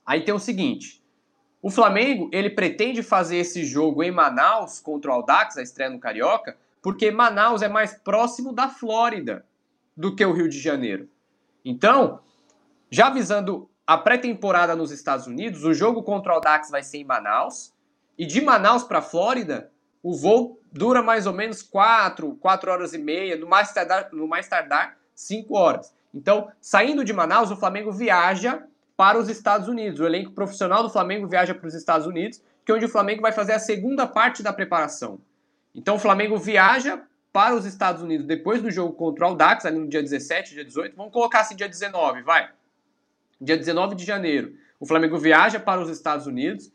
Aí 0.05 0.23
tem 0.23 0.33
o 0.33 0.39
seguinte: 0.39 1.03
o 1.61 1.69
Flamengo 1.69 2.29
ele 2.31 2.49
pretende 2.49 3.03
fazer 3.03 3.37
esse 3.37 3.63
jogo 3.65 4.01
em 4.01 4.11
Manaus 4.11 4.79
contra 4.79 5.11
o 5.11 5.13
Aldax, 5.13 5.57
a 5.57 5.61
estreia 5.61 5.89
no 5.89 5.99
Carioca, 5.99 6.57
porque 6.81 7.11
Manaus 7.11 7.61
é 7.61 7.67
mais 7.67 7.93
próximo 7.93 8.53
da 8.53 8.69
Flórida 8.69 9.45
do 9.95 10.15
que 10.15 10.25
o 10.25 10.31
Rio 10.31 10.49
de 10.49 10.59
Janeiro. 10.59 11.09
Então, 11.63 12.21
já 12.89 13.09
visando 13.09 13.68
a 13.89 13.97
pré-temporada 13.97 14.75
nos 14.75 14.91
Estados 14.91 15.25
Unidos, 15.25 15.63
o 15.63 15.73
jogo 15.73 16.03
contra 16.03 16.31
o 16.31 16.35
Aldax 16.35 16.69
vai 16.69 16.83
ser 16.83 16.99
em 16.99 17.03
Manaus, 17.03 17.73
e 18.15 18.23
de 18.23 18.39
Manaus 18.39 18.83
para 18.83 19.01
Flórida, 19.01 19.71
o 20.03 20.15
voo 20.15 20.61
dura 20.71 21.01
mais 21.01 21.25
ou 21.25 21.33
menos 21.33 21.63
4, 21.63 22.35
4 22.35 22.69
horas 22.69 22.93
e 22.93 22.99
meia, 22.99 23.35
no 23.35 23.47
mais 23.47 23.73
tardar, 23.73 24.09
no 24.13 24.27
mais 24.27 24.47
tardar 24.47 24.95
5 25.15 25.57
horas. 25.57 25.91
Então, 26.13 26.51
saindo 26.61 27.03
de 27.03 27.11
Manaus, 27.11 27.49
o 27.49 27.55
Flamengo 27.55 27.91
viaja 27.91 28.63
para 28.95 29.17
os 29.17 29.27
Estados 29.27 29.67
Unidos. 29.67 29.99
O 29.99 30.05
elenco 30.05 30.33
profissional 30.33 30.83
do 30.83 30.89
Flamengo 30.91 31.27
viaja 31.27 31.55
para 31.55 31.67
os 31.67 31.73
Estados 31.73 32.05
Unidos, 32.05 32.43
que 32.63 32.71
é 32.71 32.75
onde 32.75 32.85
o 32.85 32.89
Flamengo 32.89 33.23
vai 33.23 33.31
fazer 33.31 33.53
a 33.53 33.59
segunda 33.59 34.05
parte 34.05 34.43
da 34.43 34.53
preparação. 34.53 35.19
Então 35.73 35.95
o 35.95 35.99
Flamengo 35.99 36.37
viaja 36.37 37.01
para 37.33 37.55
os 37.55 37.65
Estados 37.65 38.03
Unidos 38.03 38.27
depois 38.27 38.61
do 38.61 38.69
jogo 38.69 38.93
contra 38.93 39.25
o 39.25 39.29
Aldax, 39.29 39.65
ali 39.65 39.79
no 39.79 39.89
dia 39.89 40.03
17, 40.03 40.53
dia 40.53 40.63
18. 40.63 40.95
Vamos 40.95 41.11
colocar 41.11 41.39
assim 41.39 41.55
dia 41.55 41.67
19, 41.67 42.21
vai. 42.21 42.51
Dia 43.39 43.57
19 43.57 43.95
de 43.95 44.05
janeiro. 44.05 44.53
O 44.79 44.85
Flamengo 44.85 45.17
viaja 45.17 45.59
para 45.59 45.81
os 45.81 45.89
Estados 45.89 46.27
Unidos, 46.27 46.71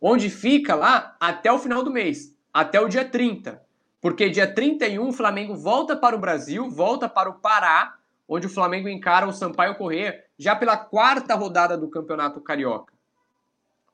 onde 0.00 0.28
fica 0.28 0.74
lá 0.74 1.16
até 1.18 1.50
o 1.50 1.58
final 1.58 1.82
do 1.82 1.90
mês, 1.90 2.36
até 2.52 2.80
o 2.80 2.88
dia 2.88 3.04
30. 3.04 3.62
Porque 4.00 4.28
dia 4.28 4.46
31 4.46 5.08
o 5.08 5.12
Flamengo 5.12 5.54
volta 5.54 5.96
para 5.96 6.14
o 6.14 6.18
Brasil, 6.18 6.68
volta 6.70 7.08
para 7.08 7.30
o 7.30 7.40
Pará, 7.40 7.96
onde 8.28 8.46
o 8.46 8.50
Flamengo 8.50 8.88
encara 8.88 9.26
o 9.26 9.32
Sampaio 9.32 9.76
Corrêa 9.76 10.22
já 10.38 10.54
pela 10.54 10.76
quarta 10.76 11.34
rodada 11.34 11.76
do 11.76 11.88
Campeonato 11.88 12.40
Carioca. 12.40 12.92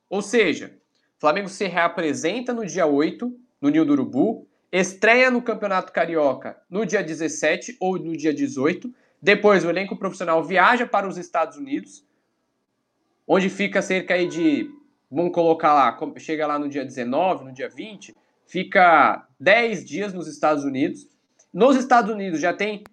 Ou 0.09 0.21
seja, 0.21 0.77
o 1.17 1.21
Flamengo 1.21 1.47
se 1.47 1.65
reapresenta 1.67 2.53
no 2.53 2.65
dia 2.65 2.85
8, 2.85 3.33
no 3.61 3.69
Ninho 3.69 3.85
do 3.85 3.93
Urubu, 3.93 4.47
estreia 4.71 5.29
no 5.29 5.41
Campeonato 5.41 5.91
Carioca 5.91 6.57
no 6.69 6.85
dia 6.85 7.03
17 7.03 7.77
ou 7.79 7.97
no 7.97 8.17
dia 8.17 8.33
18. 8.33 8.93
Depois, 9.21 9.63
o 9.63 9.69
elenco 9.69 9.95
profissional 9.95 10.43
viaja 10.43 10.85
para 10.85 11.07
os 11.07 11.17
Estados 11.17 11.57
Unidos, 11.57 12.03
onde 13.31 13.49
fica 13.49 13.81
cerca 13.81 14.13
aí 14.13 14.27
de. 14.27 14.69
Vamos 15.09 15.33
colocar 15.33 15.73
lá, 15.73 15.97
chega 16.17 16.45
lá 16.45 16.59
no 16.59 16.67
dia 16.67 16.83
19, 16.83 17.45
no 17.45 17.51
dia 17.51 17.69
20, 17.69 18.15
fica 18.45 19.25
10 19.39 19.85
dias 19.85 20.13
nos 20.13 20.27
Estados 20.27 20.65
Unidos. 20.65 21.07
Nos 21.53 21.77
Estados 21.77 22.11
Unidos 22.11 22.39
já 22.39 22.53
tem 22.53 22.83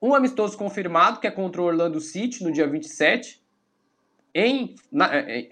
um 0.00 0.14
amistoso 0.14 0.56
confirmado, 0.56 1.20
que 1.20 1.26
é 1.26 1.30
contra 1.30 1.60
o 1.60 1.64
Orlando 1.64 2.00
City, 2.00 2.42
no 2.42 2.52
dia 2.52 2.66
27, 2.66 3.42
em, 4.34 4.74
na, 4.90 5.08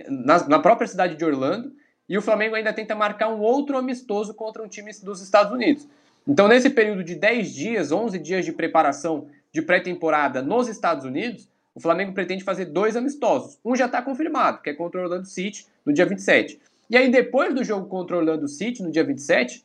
na, 0.08 0.48
na 0.48 0.58
própria 0.58 0.86
cidade 0.86 1.16
de 1.16 1.24
Orlando. 1.24 1.72
E 2.08 2.18
o 2.18 2.22
Flamengo 2.22 2.54
ainda 2.54 2.72
tenta 2.72 2.94
marcar 2.94 3.28
um 3.28 3.40
outro 3.40 3.76
amistoso 3.76 4.34
contra 4.34 4.62
um 4.62 4.68
time 4.68 4.92
dos 5.02 5.22
Estados 5.22 5.52
Unidos. 5.52 5.88
Então, 6.26 6.48
nesse 6.48 6.70
período 6.70 7.02
de 7.02 7.14
10 7.14 7.52
dias, 7.52 7.92
11 7.92 8.18
dias 8.18 8.44
de 8.44 8.52
preparação 8.52 9.28
de 9.52 9.62
pré-temporada 9.62 10.42
nos 10.42 10.68
Estados 10.68 11.04
Unidos, 11.04 11.48
o 11.74 11.80
Flamengo 11.80 12.12
pretende 12.12 12.44
fazer 12.44 12.66
dois 12.66 12.96
amistosos. 12.96 13.58
Um 13.64 13.74
já 13.74 13.86
está 13.86 14.00
confirmado, 14.00 14.62
que 14.62 14.70
é 14.70 14.74
contra 14.74 15.00
o 15.00 15.04
Orlando 15.04 15.26
City, 15.26 15.66
no 15.84 15.92
dia 15.92 16.06
27. 16.06 16.60
E 16.88 16.96
aí, 16.96 17.10
depois 17.10 17.54
do 17.54 17.64
jogo 17.64 17.86
contra 17.88 18.16
o 18.16 18.18
Orlando 18.20 18.46
City, 18.46 18.82
no 18.82 18.90
dia 18.90 19.02
27, 19.02 19.64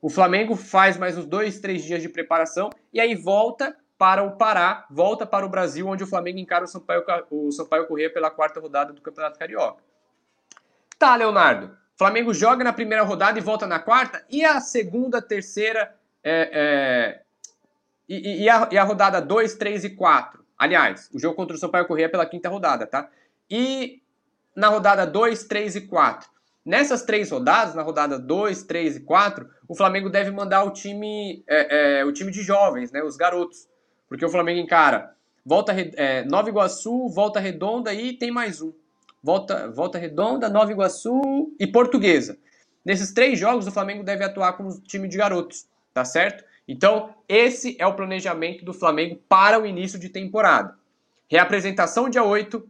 o 0.00 0.08
Flamengo 0.08 0.54
faz 0.54 0.96
mais 0.96 1.16
uns 1.16 1.26
dois, 1.26 1.58
três 1.58 1.82
dias 1.82 2.02
de 2.02 2.08
preparação 2.08 2.70
e 2.92 3.00
aí 3.00 3.14
volta 3.14 3.76
para 3.98 4.22
o 4.22 4.36
Pará, 4.36 4.86
volta 4.90 5.24
para 5.24 5.46
o 5.46 5.48
Brasil, 5.48 5.86
onde 5.86 6.04
o 6.04 6.06
Flamengo 6.06 6.38
encara 6.38 6.64
o 6.64 6.68
Sampaio, 6.68 7.02
o 7.30 7.50
Sampaio 7.50 7.86
Corrêa 7.86 8.12
pela 8.12 8.30
quarta 8.30 8.60
rodada 8.60 8.92
do 8.92 9.00
Campeonato 9.00 9.38
Carioca. 9.38 9.82
Tá, 10.98 11.16
Leonardo. 11.16 11.76
Flamengo 11.96 12.34
joga 12.34 12.62
na 12.62 12.72
primeira 12.72 13.02
rodada 13.02 13.38
e 13.38 13.42
volta 13.42 13.66
na 13.66 13.78
quarta. 13.78 14.24
E 14.28 14.44
a 14.44 14.60
segunda, 14.60 15.22
terceira 15.22 15.94
é, 16.22 16.50
é, 16.52 17.22
e, 18.08 18.44
e, 18.44 18.48
a, 18.48 18.68
e, 18.70 18.76
a, 18.76 18.84
rodada 18.84 19.20
2, 19.20 19.54
3 19.54 19.84
e 19.84 19.90
4? 19.90 20.44
Aliás, 20.58 21.10
o 21.12 21.18
jogo 21.18 21.34
contra 21.34 21.56
o 21.56 21.58
Sampaio 21.58 21.86
Corrêa 21.86 22.06
é 22.06 22.08
pela 22.08 22.26
quinta 22.26 22.48
rodada, 22.48 22.86
tá? 22.86 23.08
E 23.50 24.00
na 24.54 24.68
rodada 24.68 25.06
2, 25.06 25.44
3 25.44 25.76
e 25.76 25.80
4? 25.82 26.28
Nessas 26.66 27.02
três 27.02 27.30
rodadas, 27.30 27.76
na 27.76 27.82
rodada 27.82 28.18
2, 28.18 28.64
3 28.64 28.96
e 28.96 29.00
4, 29.00 29.48
o 29.68 29.76
Flamengo 29.76 30.10
deve 30.10 30.32
mandar 30.32 30.64
o 30.64 30.72
time, 30.72 31.44
é, 31.46 32.00
é, 32.00 32.04
o 32.04 32.12
time 32.12 32.32
de 32.32 32.42
jovens, 32.42 32.90
né, 32.90 33.04
os 33.04 33.16
garotos. 33.16 33.68
Porque 34.08 34.24
o 34.24 34.28
Flamengo 34.28 34.58
encara 34.58 35.14
Volta, 35.44 35.72
é, 35.72 36.24
Nova 36.24 36.48
Iguaçu, 36.48 37.08
Volta 37.08 37.38
Redonda 37.38 37.94
e 37.94 38.14
tem 38.14 38.32
mais 38.32 38.60
um. 38.60 38.72
Volta, 39.22 39.70
Volta 39.70 39.96
Redonda, 39.96 40.48
Nova 40.48 40.72
Iguaçu 40.72 41.54
e 41.56 41.68
Portuguesa. 41.68 42.36
Nesses 42.84 43.12
três 43.12 43.38
jogos, 43.38 43.68
o 43.68 43.72
Flamengo 43.72 44.02
deve 44.02 44.24
atuar 44.24 44.54
como 44.54 44.80
time 44.80 45.06
de 45.06 45.16
garotos, 45.16 45.68
tá 45.94 46.04
certo? 46.04 46.42
Então, 46.66 47.14
esse 47.28 47.76
é 47.78 47.86
o 47.86 47.94
planejamento 47.94 48.64
do 48.64 48.74
Flamengo 48.74 49.20
para 49.28 49.60
o 49.60 49.66
início 49.66 49.98
de 49.98 50.08
temporada. 50.08 50.76
Reapresentação 51.28 52.08
dia 52.08 52.24
8, 52.24 52.66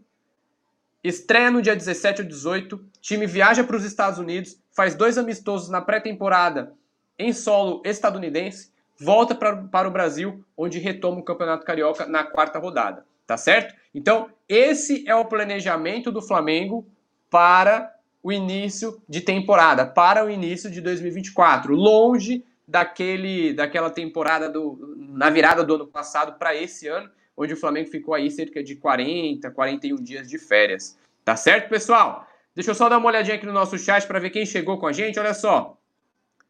estreia 1.03 1.51
no 1.51 1.63
dia 1.63 1.77
17 1.77 2.23
ou 2.23 2.29
18, 2.29 2.85
time 3.01 3.27
viaja 3.27 3.65
para 3.65 3.77
os 3.77 3.85
Estados 3.85 4.19
Unidos, 4.19 4.59
faz 4.73 4.95
dois 4.95 5.19
amistosos 5.19 5.69
na 5.69 5.81
pré-temporada 5.81 6.75
em 7.19 7.33
solo 7.33 7.83
estadunidense, 7.85 8.71
volta 8.99 9.35
pra, 9.35 9.57
para 9.57 9.89
o 9.89 9.91
Brasil, 9.91 10.45
onde 10.57 10.79
retoma 10.79 11.21
o 11.21 11.25
Campeonato 11.25 11.65
Carioca 11.65 12.07
na 12.07 12.25
quarta 12.25 12.59
rodada 12.59 13.05
tá 13.27 13.37
certo? 13.37 13.75
Então, 13.95 14.31
esse 14.49 15.07
é 15.09 15.15
o 15.15 15.25
planejamento 15.25 16.13
do 16.13 16.23
Flamengo 16.23 16.87
para 17.29 17.93
o 18.23 18.33
início 18.33 19.03
de 19.09 19.21
temporada, 19.21 19.85
para 19.85 20.25
o 20.25 20.31
início 20.31 20.71
de 20.71 20.81
2024, 20.81 21.75
longe 21.75 22.45
daquele 22.67 23.53
daquela 23.53 23.91
temporada 23.91 24.49
do 24.49 24.97
na 24.99 25.31
virada 25.31 25.65
do 25.65 25.75
ano 25.75 25.87
passado 25.87 26.39
para 26.39 26.55
esse 26.55 26.89
ano, 26.89 27.11
onde 27.37 27.55
o 27.55 27.57
Flamengo 27.57 27.91
ficou 27.91 28.15
aí 28.15 28.31
cerca 28.31 28.63
de 28.63 28.77
40, 28.77 29.51
41 29.51 29.97
dias 29.97 30.29
de 30.29 30.39
férias. 30.39 30.99
Tá 31.25 31.37
certo, 31.37 31.69
pessoal? 31.69 32.27
Deixa 32.55 32.71
eu 32.71 32.75
só 32.75 32.89
dar 32.89 32.99
uma 32.99 33.09
olhadinha 33.09 33.37
aqui 33.37 33.47
no 33.47 33.53
nosso 33.53 33.79
chat 33.79 34.07
para 34.07 34.19
ver 34.19 34.31
quem 34.31 34.47
chegou 34.47 34.79
com 34.79 34.87
a 34.87 34.93
gente. 34.93 35.19
Olha 35.19 35.35
só. 35.35 35.79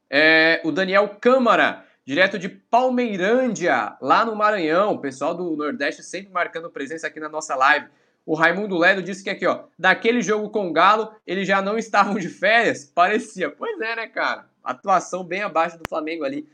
É, 0.09 0.61
o 0.65 0.71
Daniel 0.71 1.17
Câmara 1.21 1.85
direto 2.07 2.39
de 2.39 2.49
Palmeirândia, 2.49 3.97
lá 4.01 4.25
no 4.25 4.37
Maranhão. 4.37 4.93
O 4.93 5.01
pessoal 5.01 5.35
do 5.35 5.57
Nordeste 5.57 6.05
sempre 6.05 6.33
marcando 6.33 6.71
presença 6.71 7.09
aqui 7.09 7.19
na 7.19 7.29
nossa 7.29 7.57
live. 7.57 7.89
O 8.25 8.35
Raimundo 8.35 8.79
Ledo 8.79 9.03
disse 9.03 9.23
que 9.25 9.31
aqui, 9.31 9.47
ó, 9.47 9.65
daquele 9.79 10.23
jogo 10.23 10.51
com 10.51 10.69
o 10.69 10.73
Galo, 10.73 11.13
eles 11.27 11.47
já 11.47 11.61
não 11.61 11.77
estavam 11.79 12.15
de 12.15 12.29
férias? 12.29 12.85
Parecia. 12.85 13.51
Pois 13.51 13.81
é, 13.81 13.97
né, 13.97 14.07
cara? 14.07 14.47
Atuação 14.71 15.25
bem 15.25 15.43
abaixo 15.43 15.79
do 15.79 15.89
Flamengo 15.89 16.25
ali. 16.25 16.49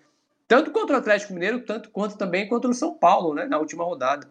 Tanto 0.47 0.71
contra 0.71 0.97
o 0.97 0.99
Atlético 0.99 1.33
Mineiro, 1.33 1.61
tanto 1.61 1.90
quanto 1.90 2.16
também 2.16 2.47
contra 2.47 2.71
o 2.71 2.75
São 2.75 2.95
Paulo, 2.95 3.35
né, 3.35 3.47
na 3.47 3.59
última 3.59 3.85
rodada. 3.85 4.28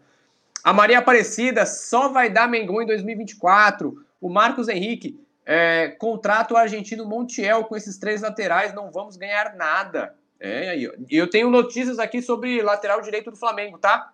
A 0.63 0.71
Maria 0.71 0.99
Aparecida 0.99 1.65
só 1.65 2.09
vai 2.09 2.29
dar 2.29 2.47
Mengão 2.47 2.81
em 2.81 2.85
2024. 2.85 4.05
O 4.19 4.29
Marcos 4.29 4.67
Henrique, 4.67 5.19
é, 5.45 5.87
contrato 5.87 6.53
o 6.53 6.57
argentino 6.57 7.05
Montiel 7.05 7.63
com 7.63 7.75
esses 7.75 7.97
três 7.97 8.21
laterais, 8.21 8.73
não 8.73 8.91
vamos 8.91 9.17
ganhar 9.17 9.55
nada. 9.55 10.15
É, 10.39 10.69
aí. 10.69 10.91
Eu 11.09 11.29
tenho 11.29 11.49
notícias 11.49 11.97
aqui 11.97 12.21
sobre 12.21 12.61
lateral 12.61 13.01
direito 13.01 13.31
do 13.31 13.37
Flamengo, 13.37 13.77
tá? 13.77 14.11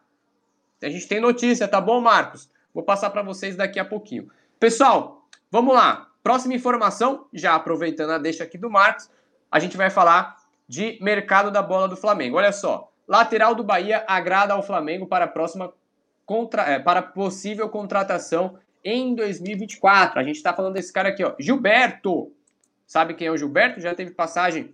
A 0.81 0.89
gente 0.89 1.07
tem 1.07 1.19
notícia, 1.19 1.67
tá 1.67 1.81
bom, 1.81 1.99
Marcos? 1.99 2.49
Vou 2.73 2.83
passar 2.83 3.09
para 3.09 3.23
vocês 3.23 3.55
daqui 3.55 3.79
a 3.79 3.85
pouquinho. 3.85 4.29
Pessoal, 4.59 5.27
vamos 5.51 5.73
lá. 5.73 6.09
Próxima 6.21 6.53
informação, 6.53 7.25
já 7.33 7.55
aproveitando 7.55 8.11
a 8.11 8.17
deixa 8.17 8.43
aqui 8.43 8.57
do 8.57 8.69
Marcos, 8.69 9.09
a 9.51 9.59
gente 9.59 9.77
vai 9.77 9.89
falar 9.89 10.37
de 10.67 10.97
mercado 11.01 11.49
da 11.49 11.61
bola 11.61 11.87
do 11.87 11.95
Flamengo. 11.95 12.37
Olha 12.37 12.51
só, 12.51 12.91
lateral 13.07 13.55
do 13.55 13.63
Bahia 13.63 14.03
agrada 14.07 14.53
ao 14.53 14.63
Flamengo 14.63 15.07
para 15.07 15.25
a 15.25 15.27
próxima 15.27 15.73
contra, 16.25 16.63
é, 16.63 16.79
para 16.79 17.01
possível 17.01 17.69
contratação 17.69 18.57
em 18.83 19.15
2024. 19.15 20.19
A 20.19 20.23
gente 20.23 20.35
está 20.35 20.53
falando 20.53 20.73
desse 20.73 20.91
cara 20.91 21.09
aqui, 21.09 21.23
ó, 21.23 21.33
Gilberto. 21.39 22.31
Sabe 22.85 23.13
quem 23.13 23.27
é 23.27 23.31
o 23.31 23.37
Gilberto? 23.37 23.79
Já 23.79 23.95
teve 23.95 24.11
passagem 24.11 24.73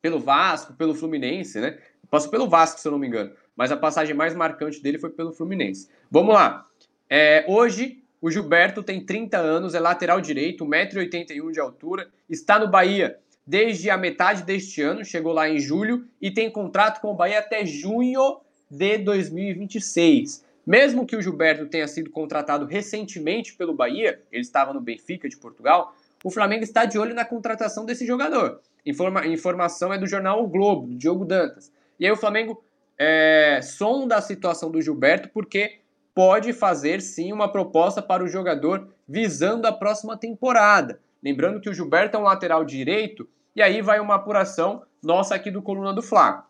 pelo 0.00 0.20
Vasco, 0.20 0.72
pelo 0.74 0.94
Fluminense, 0.94 1.60
né? 1.60 1.78
Passou 2.10 2.30
pelo 2.30 2.48
Vasco, 2.48 2.80
se 2.80 2.86
eu 2.86 2.92
não 2.92 2.98
me 2.98 3.06
engano. 3.06 3.32
Mas 3.54 3.70
a 3.70 3.76
passagem 3.76 4.14
mais 4.14 4.34
marcante 4.34 4.82
dele 4.82 4.98
foi 4.98 5.10
pelo 5.10 5.32
Fluminense. 5.32 5.88
Vamos 6.10 6.34
lá. 6.34 6.66
É, 7.10 7.44
hoje, 7.48 8.02
o 8.20 8.30
Gilberto 8.30 8.82
tem 8.82 9.04
30 9.04 9.36
anos, 9.36 9.74
é 9.74 9.80
lateral 9.80 10.20
direito, 10.20 10.64
1,81m 10.64 11.52
de 11.52 11.60
altura, 11.60 12.08
está 12.28 12.58
no 12.58 12.68
Bahia 12.68 13.18
desde 13.48 13.88
a 13.88 13.96
metade 13.96 14.42
deste 14.42 14.82
ano, 14.82 15.02
chegou 15.02 15.32
lá 15.32 15.48
em 15.48 15.58
julho 15.58 16.04
e 16.20 16.30
tem 16.30 16.50
contrato 16.50 17.00
com 17.00 17.08
o 17.08 17.14
Bahia 17.14 17.38
até 17.38 17.64
junho 17.64 18.40
de 18.70 18.98
2026. 18.98 20.44
Mesmo 20.66 21.06
que 21.06 21.16
o 21.16 21.22
Gilberto 21.22 21.64
tenha 21.64 21.88
sido 21.88 22.10
contratado 22.10 22.66
recentemente 22.66 23.54
pelo 23.54 23.72
Bahia, 23.72 24.20
ele 24.30 24.42
estava 24.42 24.74
no 24.74 24.82
Benfica 24.82 25.30
de 25.30 25.38
Portugal, 25.38 25.96
o 26.22 26.30
Flamengo 26.30 26.62
está 26.62 26.84
de 26.84 26.98
olho 26.98 27.14
na 27.14 27.24
contratação 27.24 27.86
desse 27.86 28.06
jogador. 28.06 28.60
Informa, 28.84 29.26
informação 29.26 29.94
é 29.94 29.98
do 29.98 30.06
jornal 30.06 30.44
o 30.44 30.46
Globo, 30.46 30.88
do 30.88 30.94
Diogo 30.94 31.24
Dantas. 31.24 31.72
E 31.98 32.04
aí 32.04 32.12
o 32.12 32.16
Flamengo 32.18 32.62
é, 32.98 33.60
sonda 33.62 34.16
a 34.16 34.20
situação 34.20 34.70
do 34.70 34.82
Gilberto, 34.82 35.30
porque 35.30 35.78
pode 36.14 36.52
fazer 36.52 37.00
sim 37.00 37.32
uma 37.32 37.50
proposta 37.50 38.02
para 38.02 38.22
o 38.22 38.28
jogador 38.28 38.88
visando 39.08 39.66
a 39.66 39.72
próxima 39.72 40.18
temporada. 40.18 41.00
Lembrando 41.22 41.62
que 41.62 41.70
o 41.70 41.72
Gilberto 41.72 42.18
é 42.18 42.20
um 42.20 42.24
lateral 42.24 42.62
direito, 42.62 43.26
e 43.58 43.62
aí 43.62 43.82
vai 43.82 43.98
uma 43.98 44.14
apuração 44.14 44.84
nossa 45.02 45.34
aqui 45.34 45.50
do 45.50 45.60
Coluna 45.60 45.92
do 45.92 46.00
Fla. 46.00 46.46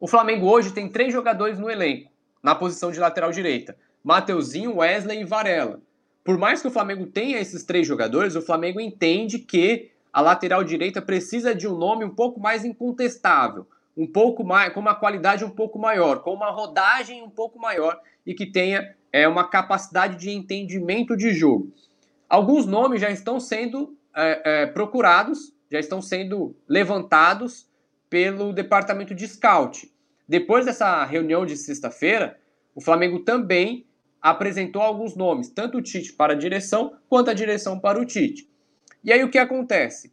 O 0.00 0.08
Flamengo 0.08 0.48
hoje 0.48 0.72
tem 0.72 0.88
três 0.88 1.12
jogadores 1.12 1.60
no 1.60 1.70
elenco, 1.70 2.10
na 2.42 2.56
posição 2.56 2.90
de 2.90 2.98
lateral 2.98 3.30
direita: 3.30 3.76
Mateuzinho, 4.02 4.78
Wesley 4.78 5.20
e 5.20 5.24
Varela. 5.24 5.80
Por 6.24 6.36
mais 6.36 6.60
que 6.60 6.66
o 6.66 6.72
Flamengo 6.72 7.06
tenha 7.06 7.38
esses 7.38 7.62
três 7.62 7.86
jogadores, 7.86 8.34
o 8.34 8.42
Flamengo 8.42 8.80
entende 8.80 9.38
que 9.38 9.92
a 10.12 10.20
lateral 10.20 10.64
direita 10.64 11.00
precisa 11.00 11.54
de 11.54 11.68
um 11.68 11.78
nome 11.78 12.04
um 12.04 12.12
pouco 12.12 12.40
mais 12.40 12.64
incontestável, 12.64 13.64
um 13.96 14.06
pouco 14.06 14.42
mais, 14.42 14.72
com 14.74 14.80
uma 14.80 14.96
qualidade 14.96 15.44
um 15.44 15.50
pouco 15.50 15.78
maior, 15.78 16.24
com 16.24 16.34
uma 16.34 16.50
rodagem 16.50 17.22
um 17.22 17.30
pouco 17.30 17.60
maior 17.60 17.96
e 18.26 18.34
que 18.34 18.44
tenha 18.44 18.92
é, 19.12 19.28
uma 19.28 19.48
capacidade 19.48 20.16
de 20.16 20.30
entendimento 20.30 21.16
de 21.16 21.30
jogo. 21.30 21.72
Alguns 22.28 22.66
nomes 22.66 23.00
já 23.00 23.08
estão 23.08 23.38
sendo 23.38 23.96
é, 24.16 24.62
é, 24.62 24.66
procurados, 24.66 25.56
já 25.70 25.78
estão 25.78 26.00
sendo 26.00 26.56
levantados 26.68 27.68
pelo 28.08 28.52
departamento 28.52 29.14
de 29.14 29.26
scout. 29.28 29.92
Depois 30.26 30.64
dessa 30.64 31.04
reunião 31.04 31.44
de 31.46 31.56
sexta-feira, 31.56 32.38
o 32.74 32.80
Flamengo 32.80 33.20
também 33.20 33.86
apresentou 34.20 34.82
alguns 34.82 35.14
nomes, 35.14 35.48
tanto 35.48 35.78
o 35.78 35.82
Tite 35.82 36.12
para 36.12 36.32
a 36.32 36.36
direção 36.36 36.96
quanto 37.08 37.30
a 37.30 37.34
direção 37.34 37.78
para 37.78 38.00
o 38.00 38.04
Tite. 38.04 38.48
E 39.02 39.12
aí 39.12 39.22
o 39.22 39.30
que 39.30 39.38
acontece? 39.38 40.12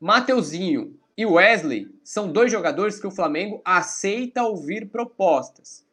Mateuzinho 0.00 0.98
e 1.16 1.24
Wesley 1.24 1.88
são 2.04 2.30
dois 2.30 2.52
jogadores 2.52 3.00
que 3.00 3.06
o 3.06 3.10
Flamengo 3.10 3.62
aceita 3.64 4.42
ouvir 4.42 4.88
propostas. 4.90 5.86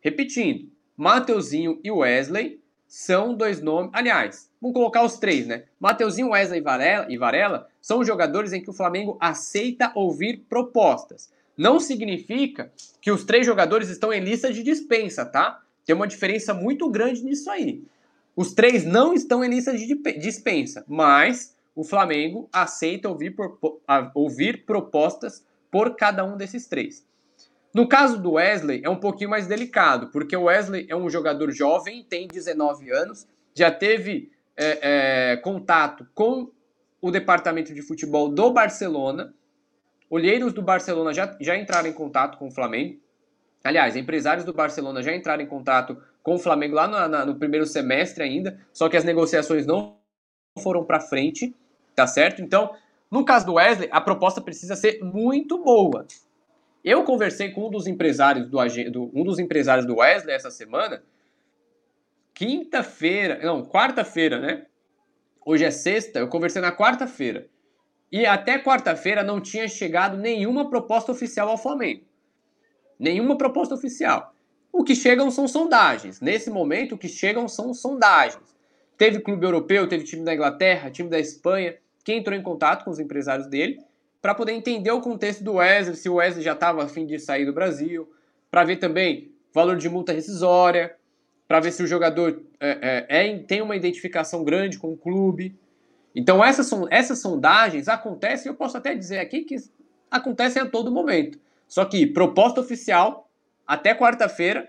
Repetindo, 0.00 0.70
Mateuzinho 0.96 1.78
e 1.84 1.90
Wesley 1.90 2.60
são 2.88 3.34
dois 3.34 3.60
nomes. 3.60 3.90
Aliás, 3.92 4.50
vamos 4.60 4.74
colocar 4.74 5.04
os 5.04 5.18
três, 5.18 5.46
né? 5.46 5.64
Mateuzinho, 5.78 6.30
Wesley 6.30 6.64
e 7.08 7.18
Varela 7.18 7.68
são 7.80 8.02
jogadores 8.02 8.52
em 8.54 8.62
que 8.62 8.70
o 8.70 8.72
Flamengo 8.72 9.18
aceita 9.20 9.92
ouvir 9.94 10.46
propostas. 10.48 11.30
Não 11.56 11.78
significa 11.78 12.72
que 13.00 13.10
os 13.10 13.24
três 13.24 13.44
jogadores 13.44 13.90
estão 13.90 14.12
em 14.12 14.20
lista 14.20 14.52
de 14.52 14.62
dispensa, 14.62 15.26
tá? 15.26 15.62
Tem 15.84 15.94
uma 15.94 16.06
diferença 16.06 16.54
muito 16.54 16.88
grande 16.88 17.22
nisso 17.22 17.50
aí. 17.50 17.82
Os 18.34 18.54
três 18.54 18.84
não 18.84 19.12
estão 19.12 19.44
em 19.44 19.48
lista 19.48 19.76
de 19.76 19.94
dispensa, 20.18 20.84
mas 20.88 21.54
o 21.74 21.84
Flamengo 21.84 22.48
aceita 22.52 23.08
ouvir, 23.08 23.34
ouvir 24.14 24.64
propostas 24.64 25.44
por 25.70 25.94
cada 25.96 26.24
um 26.24 26.36
desses 26.36 26.66
três. 26.66 27.04
No 27.74 27.86
caso 27.86 28.20
do 28.20 28.32
Wesley, 28.32 28.80
é 28.84 28.88
um 28.88 28.96
pouquinho 28.96 29.30
mais 29.30 29.46
delicado, 29.46 30.08
porque 30.08 30.36
o 30.36 30.44
Wesley 30.44 30.86
é 30.88 30.96
um 30.96 31.08
jogador 31.10 31.50
jovem, 31.50 32.02
tem 32.02 32.26
19 32.26 32.90
anos, 32.90 33.26
já 33.54 33.70
teve 33.70 34.30
é, 34.56 35.32
é, 35.32 35.36
contato 35.36 36.06
com 36.14 36.50
o 37.00 37.10
departamento 37.10 37.74
de 37.74 37.82
futebol 37.82 38.28
do 38.28 38.52
Barcelona. 38.52 39.34
Olheiros 40.10 40.52
do 40.52 40.62
Barcelona 40.62 41.12
já, 41.12 41.36
já 41.40 41.56
entraram 41.56 41.88
em 41.88 41.92
contato 41.92 42.38
com 42.38 42.48
o 42.48 42.50
Flamengo. 42.50 42.98
Aliás, 43.62 43.96
empresários 43.96 44.44
do 44.44 44.52
Barcelona 44.52 45.02
já 45.02 45.14
entraram 45.14 45.42
em 45.42 45.46
contato 45.46 46.00
com 46.22 46.34
o 46.34 46.38
Flamengo 46.38 46.74
lá 46.74 46.88
no, 46.88 47.08
na, 47.08 47.26
no 47.26 47.36
primeiro 47.36 47.66
semestre 47.66 48.22
ainda, 48.22 48.58
só 48.72 48.88
que 48.88 48.96
as 48.96 49.04
negociações 49.04 49.66
não 49.66 49.96
foram 50.62 50.84
para 50.84 51.00
frente, 51.00 51.54
tá 51.94 52.06
certo? 52.06 52.42
Então, 52.42 52.74
no 53.10 53.24
caso 53.24 53.46
do 53.46 53.54
Wesley, 53.54 53.88
a 53.92 54.00
proposta 54.00 54.40
precisa 54.40 54.76
ser 54.76 55.00
muito 55.02 55.62
boa. 55.62 56.06
Eu 56.84 57.04
conversei 57.04 57.50
com 57.50 57.66
um 57.66 57.70
dos 57.70 57.86
empresários 57.86 58.48
do, 58.48 58.58
do 58.90 59.10
um 59.14 59.24
dos 59.24 59.38
empresários 59.38 59.86
do 59.86 59.96
Wesley 59.96 60.34
essa 60.34 60.50
semana. 60.50 61.02
Quinta-feira, 62.32 63.40
não, 63.42 63.64
quarta-feira, 63.64 64.38
né? 64.38 64.66
Hoje 65.44 65.64
é 65.64 65.70
sexta, 65.70 66.18
eu 66.18 66.28
conversei 66.28 66.62
na 66.62 66.70
quarta-feira. 66.70 67.48
E 68.12 68.24
até 68.24 68.58
quarta-feira 68.58 69.22
não 69.22 69.40
tinha 69.40 69.68
chegado 69.68 70.16
nenhuma 70.16 70.70
proposta 70.70 71.10
oficial 71.12 71.48
ao 71.48 71.58
Flamengo. 71.58 72.04
Nenhuma 72.98 73.36
proposta 73.36 73.74
oficial. 73.74 74.32
O 74.72 74.84
que 74.84 74.94
chegam 74.94 75.30
são 75.30 75.48
sondagens. 75.48 76.20
Nesse 76.20 76.50
momento, 76.50 76.94
o 76.94 76.98
que 76.98 77.08
chegam 77.08 77.48
são 77.48 77.74
sondagens. 77.74 78.56
Teve 78.96 79.20
clube 79.20 79.44
europeu, 79.44 79.88
teve 79.88 80.04
time 80.04 80.24
da 80.24 80.34
Inglaterra, 80.34 80.90
time 80.90 81.08
da 81.08 81.18
Espanha, 81.18 81.76
que 82.04 82.12
entrou 82.12 82.36
em 82.36 82.42
contato 82.42 82.84
com 82.84 82.90
os 82.90 82.98
empresários 82.98 83.48
dele 83.48 83.78
para 84.20 84.34
poder 84.34 84.52
entender 84.52 84.90
o 84.90 85.00
contexto 85.00 85.44
do 85.44 85.54
Wesley, 85.54 85.96
se 85.96 86.08
o 86.08 86.14
Wesley 86.14 86.44
já 86.44 86.52
estava 86.52 86.82
a 86.82 86.88
fim 86.88 87.06
de 87.06 87.18
sair 87.18 87.44
do 87.44 87.52
Brasil, 87.52 88.10
para 88.50 88.64
ver 88.64 88.76
também 88.76 89.32
valor 89.52 89.76
de 89.76 89.88
multa 89.88 90.12
rescisória, 90.12 90.96
para 91.46 91.60
ver 91.60 91.72
se 91.72 91.82
o 91.82 91.86
jogador 91.86 92.42
é, 92.60 93.06
é, 93.08 93.28
é, 93.30 93.38
tem 93.38 93.62
uma 93.62 93.76
identificação 93.76 94.44
grande 94.44 94.78
com 94.78 94.92
o 94.92 94.96
clube. 94.96 95.56
Então 96.14 96.44
essas, 96.44 96.70
essas 96.90 97.20
sondagens 97.20 97.88
acontecem, 97.88 98.50
eu 98.50 98.56
posso 98.56 98.76
até 98.76 98.94
dizer 98.94 99.18
aqui 99.18 99.42
que 99.42 99.56
acontecem 100.10 100.60
a 100.60 100.66
todo 100.66 100.90
momento. 100.90 101.38
Só 101.66 101.84
que 101.84 102.06
proposta 102.06 102.60
oficial, 102.60 103.30
até 103.66 103.94
quarta-feira, 103.94 104.68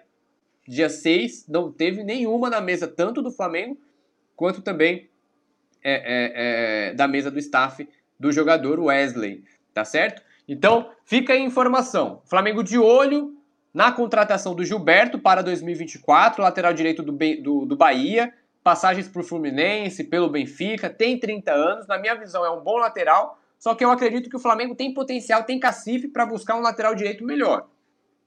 dia 0.68 0.90
6, 0.90 1.48
não 1.48 1.72
teve 1.72 2.04
nenhuma 2.04 2.50
na 2.50 2.62
mesa, 2.62 2.88
tanto 2.88 3.22
do 3.22 3.32
Flamengo, 3.32 3.78
quanto 4.36 4.62
também 4.62 5.10
é, 5.84 5.94
é, 5.94 6.90
é, 6.90 6.94
da 6.94 7.08
mesa 7.08 7.32
do 7.32 7.40
staff 7.40 7.88
do 8.20 8.32
jogador 8.32 8.80
Wesley, 8.80 9.44
tá 9.74 9.86
certo? 9.86 10.22
Então, 10.48 10.90
fica 11.06 11.34
aí 11.34 11.42
a 11.42 11.46
informação. 11.46 12.22
Flamengo 12.26 12.64
de 12.64 12.78
olho 12.78 13.38
na 13.74 13.92
contratação 13.92 14.56
do 14.56 14.66
Gilberto 14.66 15.20
para 15.20 15.42
2024, 15.42 16.42
lateral 16.42 16.74
direito 16.74 17.04
do, 17.04 17.12
do, 17.12 17.66
do 17.66 17.78
Bahia, 17.78 18.34
passagens 18.64 19.08
por 19.08 19.24
Fluminense, 19.24 20.04
pelo 20.04 20.30
Benfica, 20.30 20.90
tem 20.90 21.20
30 21.20 21.52
anos, 21.52 21.88
na 21.88 21.98
minha 21.98 22.16
visão 22.16 22.46
é 22.46 22.50
um 22.50 22.62
bom 22.62 22.78
lateral, 22.78 23.40
só 23.58 23.76
que 23.76 23.84
eu 23.84 23.92
acredito 23.92 24.30
que 24.30 24.36
o 24.36 24.40
Flamengo 24.40 24.76
tem 24.76 24.94
potencial, 24.94 25.44
tem 25.44 25.60
cacife 25.60 26.08
para 26.08 26.26
buscar 26.26 26.56
um 26.56 26.62
lateral 26.62 26.96
direito 26.96 27.24
melhor. 27.24 27.68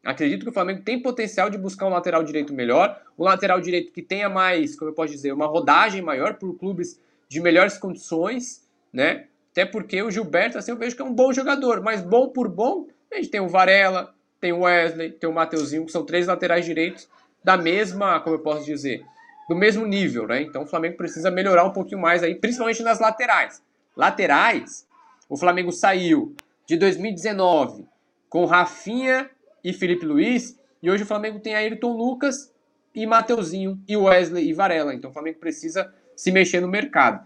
Acredito 0.05 0.43
que 0.43 0.51
o 0.51 0.53
Flamengo 0.53 0.83
tem 0.83 1.01
potencial 1.01 1.49
de 1.49 1.57
buscar 1.57 1.87
um 1.87 1.91
lateral 1.91 2.25
direito 2.25 2.53
melhor, 2.53 3.01
um 3.19 3.25
lateral 3.25 3.61
direito 3.61 3.93
que 3.93 4.03
tenha 4.03 4.29
mais, 4.29 4.77
como 4.77 4.91
eu 4.91 4.95
posso 4.95 5.13
dizer, 5.13 5.33
uma 5.33 5.47
rodagem 5.47 6.03
maior 6.03 6.35
por 6.35 6.55
clubes 6.59 7.01
de 7.29 7.41
melhores 7.41 7.79
condições, 7.79 8.69
né? 8.93 9.27
Até 9.53 9.67
porque 9.67 10.03
o 10.03 10.11
Gilberto, 10.11 10.59
assim, 10.59 10.71
eu 10.71 10.77
vejo 10.77 10.97
que 10.97 11.03
é 11.03 11.05
um 11.05 11.15
bom 11.15 11.33
jogador, 11.33 11.83
mas 11.83 12.01
bom 12.01 12.29
por 12.29 12.49
bom, 12.49 12.87
a 13.13 13.17
gente 13.17 13.29
tem 13.29 13.41
o 13.41 13.49
Varela, 13.49 14.15
tem 14.41 14.53
o 14.53 14.61
Wesley, 14.61 15.13
tem 15.13 15.29
o 15.29 15.33
Mateuzinho, 15.33 15.85
que 15.85 15.93
são 15.93 16.05
três 16.05 16.27
laterais 16.27 16.65
direitos 16.65 17.09
da 17.45 17.57
mesma, 17.57 18.19
como 18.21 18.37
eu 18.37 18.41
posso 18.41 18.65
dizer, 18.65 19.05
do 19.49 19.55
mesmo 19.55 19.87
nível, 19.87 20.27
né? 20.27 20.41
Então 20.43 20.63
o 20.63 20.67
Flamengo 20.67 20.97
precisa 20.97 21.31
melhorar 21.31 21.65
um 21.65 21.73
pouquinho 21.73 22.01
mais 22.01 22.23
aí, 22.23 22.35
principalmente 22.35 22.83
nas 22.83 22.99
laterais. 22.99 23.63
Laterais, 23.95 24.87
o 25.29 25.37
Flamengo 25.37 25.71
saiu 25.71 26.35
de 26.67 26.77
2019 26.77 27.87
com 28.29 28.47
Rafinha 28.47 29.29
e 29.63 29.73
Felipe 29.73 30.07
Luiz, 30.07 30.59
e 30.83 30.91
hoje 30.91 31.03
o 31.03 31.07
Flamengo 31.07 31.39
tem 31.39 31.55
Ayrton 31.55 31.93
Lucas 31.93 32.53
e 32.95 33.07
Mateuzinho 33.07 33.79
e 33.87 33.97
Wesley 33.97 34.49
e 34.49 34.53
Varela. 34.55 34.95
Então 34.95 35.11
o 35.11 35.13
Flamengo 35.13 35.39
precisa 35.39 35.93
se 36.17 36.31
mexer 36.31 36.61
no 36.61 36.69
mercado. 36.69 37.25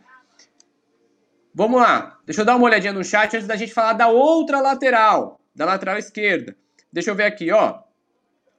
Vamos 1.59 1.81
lá, 1.81 2.19
deixa 2.27 2.43
eu 2.43 2.45
dar 2.45 2.55
uma 2.55 2.67
olhadinha 2.67 2.93
no 2.93 3.03
chat 3.03 3.35
antes 3.35 3.49
da 3.49 3.57
gente 3.57 3.73
falar 3.73 3.95
da 3.95 4.09
outra 4.09 4.61
lateral, 4.61 5.41
da 5.55 5.65
lateral 5.65 5.97
esquerda. 5.97 6.55
Deixa 6.93 7.11
eu 7.11 7.15
ver 7.15 7.25
aqui, 7.25 7.51
ó. 7.51 7.79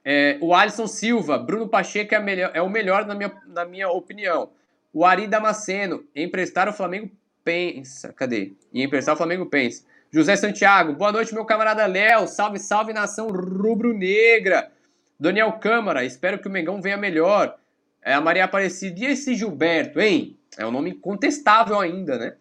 É, 0.04 0.36
o 0.40 0.52
Alisson 0.52 0.88
Silva, 0.88 1.38
Bruno 1.38 1.68
Pacheco 1.68 2.12
é, 2.12 2.18
melhor, 2.18 2.50
é, 2.52 2.60
o 2.60 2.68
melhor 2.68 3.06
na 3.06 3.14
minha, 3.14 3.32
na 3.46 3.64
minha 3.64 3.88
opinião. 3.88 4.50
O 4.92 5.04
Ari 5.04 5.28
Damasceno, 5.28 6.04
emprestar 6.12 6.68
o 6.68 6.72
Flamengo 6.72 7.08
pensa. 7.44 8.12
Cadê? 8.12 8.54
E 8.72 8.82
emprestar 8.82 9.14
o 9.14 9.16
Flamengo 9.16 9.46
pensa. 9.46 9.84
José 10.10 10.34
Santiago, 10.34 10.92
boa 10.94 11.12
noite, 11.12 11.32
meu 11.32 11.44
camarada 11.44 11.86
Léo. 11.86 12.26
Salve, 12.26 12.58
salve, 12.58 12.92
nação 12.92 13.28
rubro-negra. 13.28 14.72
Daniel 15.20 15.52
Câmara, 15.52 16.04
espero 16.04 16.40
que 16.40 16.48
o 16.48 16.50
Mengão 16.50 16.82
venha 16.82 16.96
melhor. 16.96 17.56
É, 18.02 18.14
a 18.14 18.20
Maria 18.20 18.46
Aparecida. 18.46 18.98
E 18.98 19.04
esse 19.04 19.36
Gilberto, 19.36 20.00
hein? 20.00 20.36
É 20.58 20.66
um 20.66 20.72
nome 20.72 20.94
contestável 20.94 21.78
ainda, 21.78 22.18
né? 22.18 22.34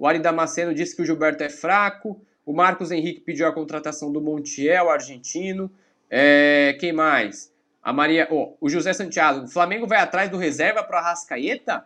O 0.00 0.06
Ari 0.06 0.18
Damasceno 0.18 0.72
disse 0.72 0.96
que 0.96 1.02
o 1.02 1.04
Gilberto 1.04 1.44
é 1.44 1.50
fraco. 1.50 2.18
O 2.46 2.54
Marcos 2.54 2.90
Henrique 2.90 3.20
pediu 3.20 3.46
a 3.46 3.52
contratação 3.52 4.10
do 4.10 4.18
Montiel, 4.18 4.88
argentino. 4.88 5.70
É, 6.08 6.74
quem 6.80 6.90
mais? 6.90 7.52
A 7.82 7.92
Maria, 7.92 8.26
oh, 8.30 8.56
o 8.58 8.70
José 8.70 8.94
Santiago. 8.94 9.44
O 9.44 9.48
Flamengo 9.48 9.86
vai 9.86 9.98
atrás 9.98 10.30
do 10.30 10.38
reserva 10.38 10.82
para 10.82 11.02
Rascaeta? 11.02 11.84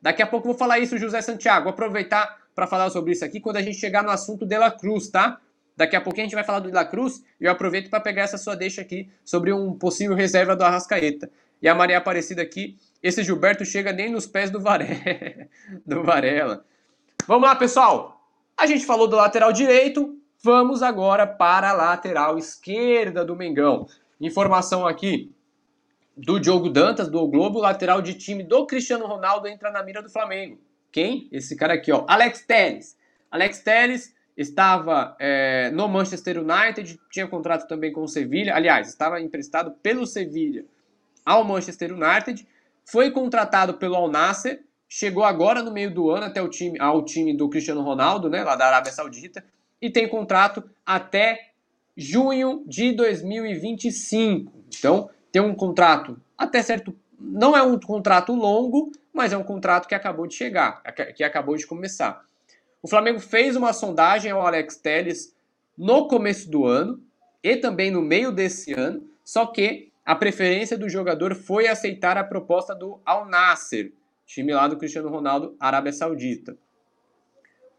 Daqui 0.00 0.22
a 0.22 0.26
pouco 0.26 0.46
vou 0.46 0.56
falar 0.56 0.78
isso, 0.78 0.96
José 0.96 1.20
Santiago. 1.20 1.64
Vou 1.64 1.74
aproveitar 1.74 2.38
para 2.54 2.66
falar 2.66 2.88
sobre 2.88 3.12
isso 3.12 3.22
aqui 3.22 3.38
quando 3.38 3.58
a 3.58 3.62
gente 3.62 3.76
chegar 3.76 4.02
no 4.02 4.08
assunto 4.08 4.46
de 4.46 4.56
La 4.56 4.70
Cruz, 4.70 5.08
tá? 5.08 5.38
Daqui 5.76 5.94
a 5.94 6.00
pouquinho 6.00 6.24
a 6.24 6.28
gente 6.28 6.34
vai 6.34 6.44
falar 6.44 6.60
do 6.60 6.72
La 6.72 6.86
Cruz 6.86 7.22
e 7.38 7.44
eu 7.44 7.52
aproveito 7.52 7.90
para 7.90 8.00
pegar 8.00 8.22
essa 8.22 8.38
sua 8.38 8.54
deixa 8.54 8.80
aqui 8.80 9.10
sobre 9.22 9.52
um 9.52 9.74
possível 9.74 10.16
reserva 10.16 10.56
do 10.56 10.64
Arrascaeta. 10.64 11.30
E 11.60 11.68
a 11.68 11.74
Maria 11.74 11.98
Aparecida 11.98 12.40
aqui, 12.40 12.78
esse 13.02 13.22
Gilberto 13.22 13.62
chega 13.66 13.92
nem 13.92 14.10
nos 14.10 14.26
pés 14.26 14.50
do, 14.50 14.58
do 15.84 16.02
Varela. 16.02 16.64
Vamos 17.26 17.48
lá, 17.48 17.54
pessoal. 17.54 18.20
A 18.56 18.66
gente 18.66 18.84
falou 18.84 19.08
do 19.08 19.16
lateral 19.16 19.52
direito, 19.52 20.18
Vamos 20.44 20.82
agora 20.82 21.24
para 21.24 21.70
a 21.70 21.72
lateral 21.72 22.36
esquerda 22.36 23.24
do 23.24 23.36
Mengão. 23.36 23.86
Informação 24.20 24.84
aqui 24.84 25.32
do 26.16 26.40
Diogo 26.40 26.68
Dantas, 26.68 27.08
do 27.08 27.20
o 27.20 27.28
Globo, 27.28 27.60
lateral 27.60 28.02
de 28.02 28.14
time 28.14 28.42
do 28.42 28.66
Cristiano 28.66 29.06
Ronaldo 29.06 29.46
entra 29.46 29.70
na 29.70 29.84
mira 29.84 30.02
do 30.02 30.10
Flamengo. 30.10 30.60
Quem? 30.90 31.28
Esse 31.30 31.54
cara 31.54 31.74
aqui, 31.74 31.92
ó. 31.92 32.04
Alex 32.08 32.44
Telles. 32.44 32.98
Alex 33.30 33.60
Telles 33.60 34.12
estava 34.36 35.16
é, 35.20 35.70
no 35.70 35.86
Manchester 35.86 36.38
United, 36.38 36.98
tinha 37.08 37.28
contrato 37.28 37.68
também 37.68 37.92
com 37.92 38.02
o 38.02 38.08
Sevilha. 38.08 38.56
Aliás, 38.56 38.88
estava 38.88 39.20
emprestado 39.20 39.70
pelo 39.80 40.08
Sevilha 40.08 40.64
ao 41.24 41.44
Manchester 41.44 41.92
United. 41.92 42.44
Foi 42.84 43.12
contratado 43.12 43.74
pelo 43.74 43.94
Al 43.94 44.10
Nasser. 44.10 44.64
Chegou 44.94 45.24
agora 45.24 45.62
no 45.62 45.72
meio 45.72 45.90
do 45.90 46.10
ano 46.10 46.26
até 46.26 46.42
o 46.42 46.50
time, 46.50 46.78
ao 46.78 47.02
time 47.02 47.34
do 47.34 47.48
Cristiano 47.48 47.80
Ronaldo, 47.80 48.28
né, 48.28 48.44
lá 48.44 48.54
da 48.54 48.66
Arábia 48.66 48.92
Saudita 48.92 49.42
e 49.80 49.88
tem 49.88 50.06
contrato 50.06 50.62
até 50.84 51.48
junho 51.96 52.62
de 52.66 52.92
2025. 52.92 54.52
Então, 54.78 55.08
tem 55.32 55.40
um 55.40 55.54
contrato 55.54 56.20
até 56.36 56.60
certo. 56.60 56.94
Não 57.18 57.56
é 57.56 57.62
um 57.62 57.80
contrato 57.80 58.34
longo, 58.34 58.92
mas 59.14 59.32
é 59.32 59.36
um 59.38 59.42
contrato 59.42 59.88
que 59.88 59.94
acabou 59.94 60.26
de 60.26 60.34
chegar, 60.34 60.82
que 61.16 61.24
acabou 61.24 61.56
de 61.56 61.66
começar. 61.66 62.22
O 62.82 62.86
Flamengo 62.86 63.18
fez 63.18 63.56
uma 63.56 63.72
sondagem 63.72 64.30
ao 64.30 64.46
Alex 64.46 64.76
Telles 64.76 65.34
no 65.74 66.06
começo 66.06 66.50
do 66.50 66.66
ano 66.66 67.00
e 67.42 67.56
também 67.56 67.90
no 67.90 68.02
meio 68.02 68.30
desse 68.30 68.74
ano, 68.74 69.02
só 69.24 69.46
que 69.46 69.90
a 70.04 70.14
preferência 70.14 70.76
do 70.76 70.86
jogador 70.86 71.34
foi 71.34 71.66
aceitar 71.66 72.18
a 72.18 72.24
proposta 72.24 72.74
do 72.74 73.00
Al 73.06 73.24
Nasser, 73.24 73.90
time 74.26 74.52
lá 74.52 74.68
do 74.68 74.76
Cristiano 74.76 75.08
Ronaldo, 75.08 75.56
Arábia 75.58 75.92
Saudita. 75.92 76.56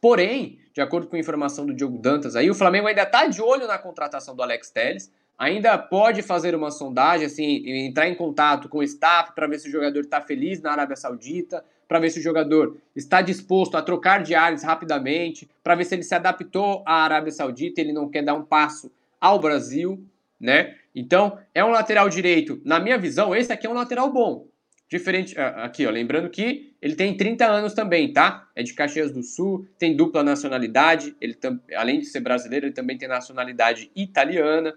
Porém, 0.02 0.60
de 0.74 0.82
acordo 0.82 1.08
com 1.08 1.16
a 1.16 1.20
informação 1.20 1.66
do 1.66 1.74
Diogo 1.74 1.98
Dantas, 1.98 2.36
aí 2.36 2.50
o 2.50 2.56
Flamengo 2.56 2.88
ainda 2.88 3.04
está 3.04 3.26
de 3.26 3.42
olho 3.42 3.68
na 3.68 3.78
contratação 3.78 4.36
do 4.36 4.44
Alex 4.44 4.70
Telles, 4.70 5.12
ainda 5.38 5.78
pode 5.78 6.22
fazer 6.22 6.56
uma 6.56 6.72
sondagem, 6.72 7.26
assim, 7.26 7.64
entrar 7.86 8.08
em 8.08 8.16
contato 8.16 8.68
com 8.70 8.80
o 8.80 8.84
staff 8.84 9.34
para 9.34 9.48
ver 9.48 9.60
se 9.60 9.68
o 9.68 9.72
jogador 9.72 10.02
está 10.02 10.22
feliz 10.22 10.62
na 10.62 10.72
Arábia 10.72 10.96
Saudita, 10.96 11.64
para 11.88 12.00
ver 12.00 12.10
se 12.10 12.20
o 12.20 12.24
jogador 12.24 12.78
está 12.96 13.22
disposto 13.22 13.76
a 13.76 13.82
trocar 13.82 14.24
de 14.24 14.34
ares 14.36 14.64
rapidamente, 14.64 15.50
para 15.64 15.76
ver 15.76 15.86
se 15.86 15.96
ele 15.96 16.04
se 16.04 16.16
adaptou 16.16 16.84
à 16.86 17.04
Arábia 17.04 17.32
Saudita, 17.32 17.82
ele 17.82 17.94
não 17.94 18.10
quer 18.10 18.24
dar 18.24 18.34
um 18.34 18.44
passo 18.44 18.92
ao 19.20 19.40
Brasil, 19.40 20.04
né? 20.40 20.76
Então, 20.96 21.38
é 21.54 21.64
um 21.64 21.70
lateral 21.70 22.10
direito, 22.10 22.62
na 22.64 22.80
minha 22.80 22.98
visão, 22.98 23.36
esse 23.36 23.52
aqui 23.52 23.66
é 23.66 23.70
um 23.70 23.74
lateral 23.74 24.12
bom. 24.12 24.46
Diferente, 24.94 25.34
ah, 25.40 25.66
aqui, 25.66 25.88
ó, 25.88 25.90
lembrando 25.90 26.30
que 26.30 26.76
ele 26.80 26.96
tem 26.96 27.18
30 27.18 27.48
anos 27.48 27.74
também, 27.74 28.14
tá? 28.14 28.48
É 28.56 28.62
de 28.62 28.76
Caxias 28.76 29.12
do 29.12 29.24
Sul, 29.24 29.68
tem 29.76 29.96
dupla 29.96 30.22
nacionalidade, 30.22 31.16
ele 31.20 31.34
tam, 31.34 31.60
além 31.76 31.98
de 32.00 32.06
ser 32.06 32.20
brasileiro, 32.20 32.68
ele 32.68 32.76
também 32.76 32.96
tem 32.96 33.08
nacionalidade 33.08 33.90
italiana. 33.96 34.72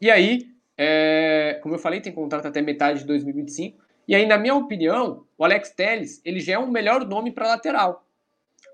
E 0.00 0.10
aí, 0.10 0.48
é, 0.78 1.58
como 1.62 1.74
eu 1.74 1.78
falei, 1.78 2.00
tem 2.00 2.10
contrato 2.10 2.46
até 2.46 2.62
metade 2.62 3.00
de 3.00 3.04
2025. 3.04 3.84
E 4.08 4.14
aí, 4.14 4.24
na 4.24 4.38
minha 4.38 4.54
opinião, 4.54 5.26
o 5.36 5.44
Alex 5.44 5.72
Telles, 5.72 6.22
ele 6.24 6.40
já 6.40 6.54
é 6.54 6.58
um 6.58 6.70
melhor 6.70 7.06
nome 7.06 7.30
para 7.30 7.46
lateral. 7.46 8.06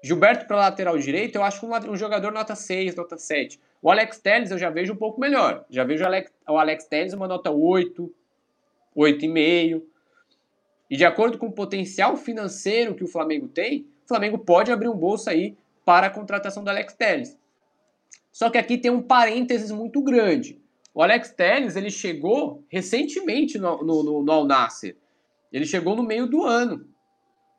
Gilberto 0.05 0.47
para 0.47 0.57
lateral 0.57 0.97
direito, 0.99 1.35
eu 1.35 1.43
acho 1.43 1.67
um, 1.67 1.91
um, 1.91 1.97
jogador 1.97 2.31
nota 2.31 2.55
6, 2.55 2.95
nota 2.95 3.19
7. 3.19 3.59
O 3.83 3.91
Alex 3.91 4.21
Telles 4.21 4.53
eu 4.53 4.59
já 4.59 4.71
vejo 4.71 4.93
um 4.93 4.97
pouco 4.97 5.21
melhor. 5.21 5.65
Já 5.69 5.83
vejo 5.83 6.05
o 6.05 6.07
Alex, 6.07 6.33
o 6.49 6.57
Alex 6.57 6.85
Telles 6.85 7.13
uma 7.13 7.27
nota 7.27 7.51
8, 7.51 8.09
8,5. 8.97 9.83
E 10.91 10.97
de 10.97 11.05
acordo 11.05 11.39
com 11.39 11.47
o 11.47 11.53
potencial 11.53 12.17
financeiro 12.17 12.95
que 12.95 13.05
o 13.05 13.09
Flamengo 13.09 13.49
tem, 13.49 13.87
o 14.05 14.09
Flamengo 14.09 14.39
pode 14.39 14.71
abrir 14.71 14.89
um 14.89 14.97
bolso 14.97 15.29
aí 15.29 15.57
para 15.85 16.07
a 16.07 16.11
contratação 16.11 16.63
do 16.63 16.71
Alex 16.71 16.95
Telles. 16.95 17.39
Só 18.33 18.51
que 18.51 18.59
aqui 18.59 18.77
tem 18.77 18.91
um 18.91 19.03
parênteses 19.03 19.71
muito 19.71 20.03
grande. 20.03 20.61
O 20.95 21.03
Alex 21.03 21.31
Telles 21.31 21.77
ele 21.77 21.91
chegou 21.91 22.65
recentemente 22.69 23.59
no, 23.59 23.83
no, 23.83 24.03
no, 24.03 24.23
no 24.23 24.33
Al. 24.33 24.47
Ele 25.53 25.65
chegou 25.65 25.97
no 25.97 26.03
meio 26.03 26.27
do 26.27 26.45
ano, 26.45 26.87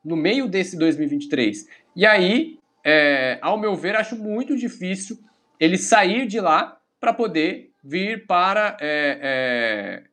no 0.04 0.16
meio 0.16 0.48
desse 0.48 0.78
2023. 0.78 1.68
E 1.96 2.06
aí, 2.06 2.60
é, 2.84 3.38
ao 3.42 3.60
meu 3.60 3.76
ver, 3.76 3.96
acho 3.96 4.16
muito 4.16 4.56
difícil 4.56 5.20
ele 5.60 5.78
sair 5.78 6.28
de 6.28 6.40
lá 6.40 6.80
para 7.00 7.14
poder 7.14 7.72
vir 7.84 8.26
para 8.26 8.78
é, 8.80 9.20
é, 9.22 10.04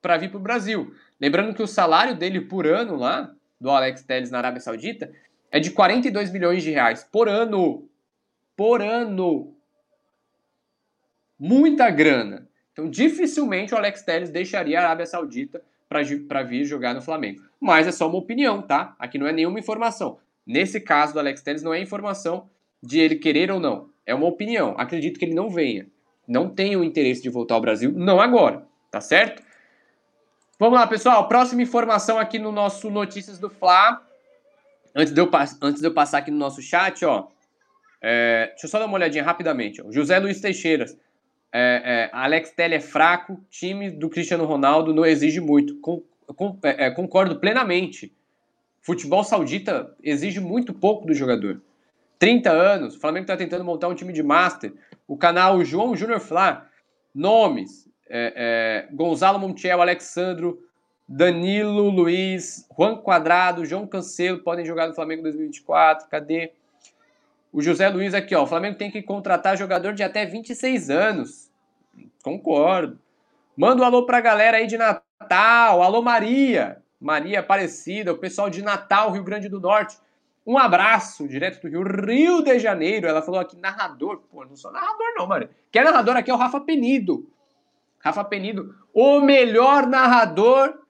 para 0.00 0.16
vir 0.16 0.30
para 0.30 0.38
o 0.38 0.42
Brasil. 0.42 0.94
Lembrando 1.20 1.54
que 1.54 1.62
o 1.62 1.66
salário 1.66 2.16
dele 2.16 2.40
por 2.40 2.66
ano 2.66 2.96
lá, 2.96 3.34
do 3.60 3.70
Alex 3.70 4.02
Telles 4.02 4.30
na 4.30 4.38
Arábia 4.38 4.60
Saudita, 4.60 5.12
é 5.50 5.60
de 5.60 5.70
42 5.70 6.30
milhões 6.30 6.62
de 6.62 6.70
reais 6.70 7.04
por 7.04 7.28
ano. 7.28 7.88
Por 8.56 8.80
ano. 8.80 9.54
Muita 11.38 11.90
grana. 11.90 12.48
Então, 12.72 12.88
dificilmente 12.88 13.74
o 13.74 13.76
Alex 13.76 14.02
Telles 14.02 14.30
deixaria 14.30 14.80
a 14.80 14.84
Arábia 14.84 15.06
Saudita 15.06 15.62
para 15.88 16.42
vir 16.42 16.64
jogar 16.64 16.94
no 16.94 17.02
Flamengo. 17.02 17.42
Mas 17.60 17.86
é 17.86 17.92
só 17.92 18.08
uma 18.08 18.18
opinião, 18.18 18.62
tá? 18.62 18.94
Aqui 18.98 19.18
não 19.18 19.26
é 19.26 19.32
nenhuma 19.32 19.58
informação. 19.58 20.18
Nesse 20.46 20.80
caso 20.80 21.12
do 21.12 21.18
Alex 21.18 21.42
Telles, 21.42 21.62
não 21.62 21.74
é 21.74 21.80
informação 21.80 22.48
de 22.82 22.98
ele 22.98 23.16
querer 23.16 23.50
ou 23.50 23.60
não. 23.60 23.90
É 24.06 24.14
uma 24.14 24.26
opinião. 24.26 24.74
Acredito 24.78 25.18
que 25.18 25.24
ele 25.24 25.34
não 25.34 25.50
venha. 25.50 25.86
Não 26.26 26.48
tem 26.48 26.76
o 26.76 26.84
interesse 26.84 27.20
de 27.22 27.28
voltar 27.28 27.56
ao 27.56 27.60
Brasil, 27.60 27.92
não 27.92 28.20
agora, 28.20 28.64
tá 28.90 29.00
certo? 29.00 29.42
Vamos 30.60 30.78
lá, 30.78 30.86
pessoal. 30.86 31.26
Próxima 31.26 31.62
informação 31.62 32.18
aqui 32.18 32.38
no 32.38 32.52
nosso 32.52 32.90
Notícias 32.90 33.38
do 33.38 33.48
Fla. 33.48 34.06
Antes 34.94 35.10
de 35.10 35.18
eu, 35.18 35.30
antes 35.62 35.80
de 35.80 35.88
eu 35.88 35.94
passar 35.94 36.18
aqui 36.18 36.30
no 36.30 36.36
nosso 36.36 36.60
chat, 36.60 37.02
ó. 37.02 37.28
É, 37.98 38.48
deixa 38.48 38.66
eu 38.66 38.68
só 38.68 38.78
dar 38.78 38.84
uma 38.84 38.96
olhadinha 38.96 39.24
rapidamente. 39.24 39.80
Ó. 39.80 39.90
José 39.90 40.18
Luiz 40.18 40.38
Teixeira. 40.38 40.84
É, 41.50 42.10
é, 42.10 42.10
Alex 42.12 42.50
Telle 42.50 42.74
é 42.74 42.80
fraco, 42.80 43.42
time 43.48 43.90
do 43.90 44.10
Cristiano 44.10 44.44
Ronaldo 44.44 44.92
não 44.92 45.06
exige 45.06 45.40
muito. 45.40 45.80
Com, 45.80 46.02
com, 46.36 46.58
é, 46.62 46.88
é, 46.88 46.90
concordo 46.90 47.40
plenamente. 47.40 48.12
Futebol 48.82 49.24
saudita 49.24 49.96
exige 50.02 50.40
muito 50.40 50.74
pouco 50.74 51.06
do 51.06 51.14
jogador. 51.14 51.62
30 52.18 52.50
anos, 52.50 52.96
o 52.96 53.00
Flamengo 53.00 53.24
está 53.24 53.34
tentando 53.34 53.64
montar 53.64 53.88
um 53.88 53.94
time 53.94 54.12
de 54.12 54.22
master. 54.22 54.74
O 55.08 55.16
canal 55.16 55.64
João 55.64 55.96
Júnior 55.96 56.20
Fla, 56.20 56.68
nomes, 57.14 57.89
é, 58.10 58.88
é, 58.90 58.94
Gonzalo 58.94 59.38
Montiel, 59.38 59.80
Alexandro, 59.80 60.58
Danilo, 61.08 61.88
Luiz, 61.88 62.68
Juan 62.76 62.96
Quadrado, 62.96 63.64
João 63.64 63.86
Cancelo 63.86 64.40
podem 64.40 64.64
jogar 64.66 64.88
no 64.88 64.94
Flamengo 64.94 65.22
2024. 65.22 66.08
Cadê? 66.08 66.52
O 67.52 67.62
José 67.62 67.88
Luiz 67.88 68.14
aqui, 68.14 68.34
ó. 68.34 68.42
O 68.42 68.46
Flamengo 68.46 68.76
tem 68.76 68.90
que 68.90 69.02
contratar 69.02 69.56
jogador 69.56 69.92
de 69.92 70.02
até 70.02 70.26
26 70.26 70.90
anos. 70.90 71.50
Concordo. 72.22 72.98
Manda 73.56 73.82
um 73.82 73.84
alô 73.84 74.06
pra 74.06 74.20
galera 74.20 74.58
aí 74.58 74.66
de 74.66 74.76
Natal. 74.76 75.82
Alô, 75.82 76.02
Maria. 76.02 76.80
Maria 77.00 77.40
Aparecida, 77.40 78.12
o 78.12 78.18
pessoal 78.18 78.50
de 78.50 78.62
Natal, 78.62 79.10
Rio 79.10 79.24
Grande 79.24 79.48
do 79.48 79.58
Norte. 79.58 79.96
Um 80.46 80.58
abraço, 80.58 81.26
direto 81.26 81.60
do 81.62 81.68
Rio, 81.68 81.82
Rio 81.82 82.42
de 82.42 82.58
Janeiro. 82.58 83.08
Ela 83.08 83.22
falou 83.22 83.40
aqui, 83.40 83.56
narrador. 83.56 84.22
Pô, 84.30 84.44
não 84.44 84.56
sou 84.56 84.70
narrador, 84.70 85.14
não, 85.16 85.26
Maria. 85.26 85.50
Quem 85.72 85.82
é 85.82 85.84
narrador 85.84 86.16
aqui 86.16 86.30
é 86.30 86.34
o 86.34 86.36
Rafa 86.36 86.60
Penido. 86.60 87.26
Rafa 88.00 88.24
Penido, 88.24 88.74
o 88.92 89.20
melhor 89.20 89.86
narrador, 89.86 90.80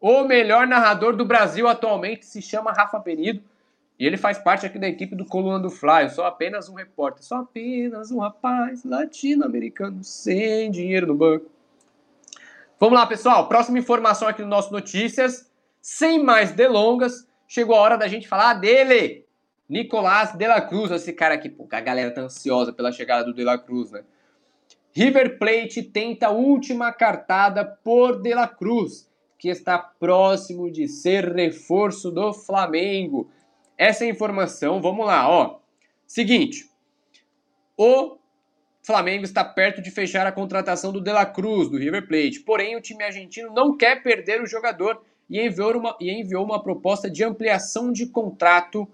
o 0.00 0.24
melhor 0.24 0.66
narrador 0.66 1.16
do 1.16 1.24
Brasil 1.24 1.66
atualmente 1.66 2.26
se 2.26 2.40
chama 2.40 2.72
Rafa 2.72 3.00
Penido. 3.00 3.42
E 3.98 4.06
ele 4.06 4.16
faz 4.16 4.38
parte 4.38 4.64
aqui 4.64 4.78
da 4.78 4.86
equipe 4.86 5.16
do 5.16 5.24
Coluna 5.24 5.58
do 5.58 5.70
Fly. 5.70 6.04
Eu 6.04 6.10
sou 6.10 6.24
apenas 6.24 6.68
um 6.68 6.74
repórter, 6.74 7.24
sou 7.24 7.38
apenas 7.38 8.12
um 8.12 8.20
rapaz 8.20 8.84
latino-americano 8.84 10.04
sem 10.04 10.70
dinheiro 10.70 11.08
no 11.08 11.16
banco. 11.16 11.50
Vamos 12.78 12.96
lá, 12.96 13.04
pessoal. 13.06 13.48
Próxima 13.48 13.78
informação 13.78 14.28
aqui 14.28 14.40
no 14.40 14.46
nosso 14.46 14.72
Notícias. 14.72 15.50
Sem 15.82 16.22
mais 16.22 16.52
delongas, 16.52 17.26
chegou 17.48 17.74
a 17.74 17.80
hora 17.80 17.98
da 17.98 18.06
gente 18.06 18.28
falar 18.28 18.54
dele. 18.54 19.26
Nicolás 19.68 20.32
de 20.32 20.46
la 20.46 20.60
Cruz, 20.60 20.92
esse 20.92 21.12
cara 21.12 21.34
aqui. 21.34 21.48
Pô, 21.48 21.66
a 21.72 21.80
galera 21.80 22.12
tá 22.12 22.20
ansiosa 22.20 22.72
pela 22.72 22.92
chegada 22.92 23.24
do 23.24 23.34
de 23.34 23.42
la 23.42 23.58
Cruz, 23.58 23.90
né? 23.90 24.04
River 24.98 25.38
Plate 25.38 25.80
tenta 25.80 26.26
a 26.26 26.32
última 26.32 26.92
cartada 26.92 27.64
por 27.64 28.20
De 28.20 28.34
La 28.34 28.48
Cruz, 28.48 29.08
que 29.38 29.48
está 29.48 29.78
próximo 29.78 30.68
de 30.72 30.88
ser 30.88 31.32
reforço 31.32 32.10
do 32.10 32.34
Flamengo. 32.34 33.30
Essa 33.76 34.04
informação, 34.04 34.82
vamos 34.82 35.06
lá, 35.06 35.30
ó. 35.30 35.60
Seguinte, 36.04 36.68
o 37.76 38.18
Flamengo 38.82 39.22
está 39.22 39.44
perto 39.44 39.80
de 39.80 39.88
fechar 39.92 40.26
a 40.26 40.32
contratação 40.32 40.90
do 40.90 41.00
De 41.00 41.12
La 41.12 41.26
Cruz, 41.26 41.70
do 41.70 41.78
River 41.78 42.08
Plate. 42.08 42.40
Porém, 42.40 42.74
o 42.74 42.80
time 42.80 43.04
argentino 43.04 43.54
não 43.54 43.76
quer 43.76 44.02
perder 44.02 44.42
o 44.42 44.48
jogador 44.48 45.00
e 45.30 45.40
enviou 45.40 45.76
uma, 45.76 45.96
e 46.00 46.10
enviou 46.10 46.44
uma 46.44 46.60
proposta 46.60 47.08
de 47.08 47.22
ampliação 47.22 47.92
de 47.92 48.04
contrato 48.04 48.84